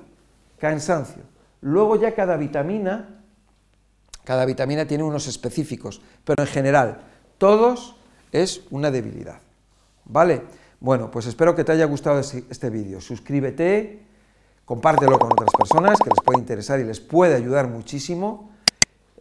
cansancio. 0.58 1.22
Luego 1.62 1.96
ya 1.96 2.14
cada 2.14 2.36
vitamina, 2.36 3.21
cada 4.24 4.44
vitamina 4.44 4.86
tiene 4.86 5.04
unos 5.04 5.26
específicos, 5.26 6.00
pero 6.24 6.42
en 6.42 6.48
general, 6.48 7.02
todos 7.38 7.96
es 8.30 8.62
una 8.70 8.90
debilidad. 8.90 9.40
¿Vale? 10.04 10.42
Bueno, 10.80 11.10
pues 11.10 11.26
espero 11.26 11.54
que 11.54 11.64
te 11.64 11.72
haya 11.72 11.84
gustado 11.84 12.20
este 12.20 12.70
vídeo. 12.70 13.00
Suscríbete, 13.00 14.00
compártelo 14.64 15.18
con 15.18 15.32
otras 15.32 15.50
personas 15.56 15.98
que 15.98 16.10
les 16.10 16.20
puede 16.24 16.40
interesar 16.40 16.80
y 16.80 16.84
les 16.84 17.00
puede 17.00 17.36
ayudar 17.36 17.68
muchísimo. 17.68 18.50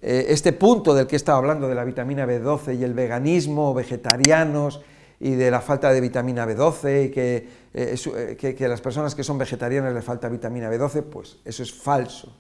Eh, 0.01 0.25
este 0.29 0.53
punto 0.53 0.95
del 0.95 1.05
que 1.05 1.15
he 1.15 1.17
estado 1.17 1.37
hablando 1.37 1.67
de 1.67 1.75
la 1.75 1.83
vitamina 1.83 2.25
B12 2.25 2.79
y 2.79 2.83
el 2.83 2.95
veganismo, 2.95 3.73
vegetarianos 3.73 4.81
y 5.19 5.35
de 5.35 5.51
la 5.51 5.61
falta 5.61 5.93
de 5.93 6.01
vitamina 6.01 6.47
B12 6.47 7.05
y 7.05 7.11
que, 7.11 7.47
eh, 7.73 7.95
eh, 8.15 8.55
que, 8.57 8.67
las 8.67 8.81
personas 8.81 9.13
que 9.13 9.23
son 9.23 9.37
vegetarianas 9.37 9.93
les 9.93 10.03
falta 10.03 10.27
vitamina 10.29 10.71
B12, 10.71 11.03
pues 11.03 11.37
eso 11.45 11.61
es 11.61 11.71
falso, 11.71 12.35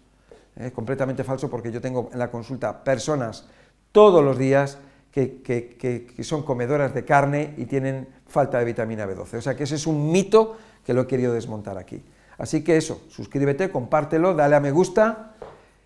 completamente 0.73 1.23
falso 1.23 1.49
porque 1.49 1.71
yo 1.71 1.81
tengo 1.81 2.09
en 2.11 2.19
la 2.19 2.29
consulta 2.29 2.83
personas 2.83 3.47
todos 3.91 4.23
los 4.23 4.37
días 4.37 4.77
que, 5.11 5.41
que, 5.41 6.23
son 6.23 6.43
comedoras 6.43 6.93
de 6.93 7.03
carne 7.03 7.53
y 7.57 7.65
tienen 7.65 8.07
falta 8.27 8.59
de 8.59 8.65
vitamina 8.65 9.05
B12. 9.05 9.37
O 9.37 9.41
sea 9.41 9.55
que 9.55 9.63
ese 9.63 9.75
es 9.75 9.87
un 9.87 10.11
mito 10.11 10.57
que 10.85 10.93
lo 10.93 11.01
he 11.01 11.07
querido 11.07 11.33
desmontar 11.33 11.77
aquí. 11.77 12.03
Así 12.37 12.63
que 12.63 12.77
eso, 12.77 13.01
suscríbete, 13.09 13.69
compártelo, 13.69 14.33
dale 14.33 14.55
a 14.55 14.59
me 14.59 14.71
gusta 14.71 15.31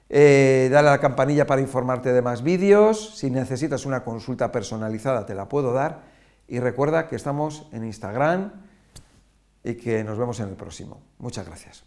eh, 0.09 0.69
dale 0.71 0.89
a 0.89 0.91
la 0.91 0.99
campanilla 0.99 1.47
para 1.47 1.61
informarte 1.61 2.13
de 2.13 2.21
más 2.21 2.43
vídeos, 2.43 3.17
si 3.17 3.31
necesitas 3.31 3.85
una 3.85 4.03
consulta 4.03 4.51
personalizada 4.51 5.25
te 5.25 5.33
la 5.33 5.49
puedo 5.49 5.73
dar 5.73 6.03
y 6.47 6.59
recuerda 6.59 7.07
que 7.07 7.15
estamos 7.15 7.67
en 7.71 7.83
Instagram 7.83 8.51
y 9.63 9.75
que 9.75 10.03
nos 10.03 10.17
vemos 10.17 10.39
en 10.39 10.49
el 10.49 10.55
próximo. 10.55 11.01
Muchas 11.17 11.47
gracias. 11.47 11.83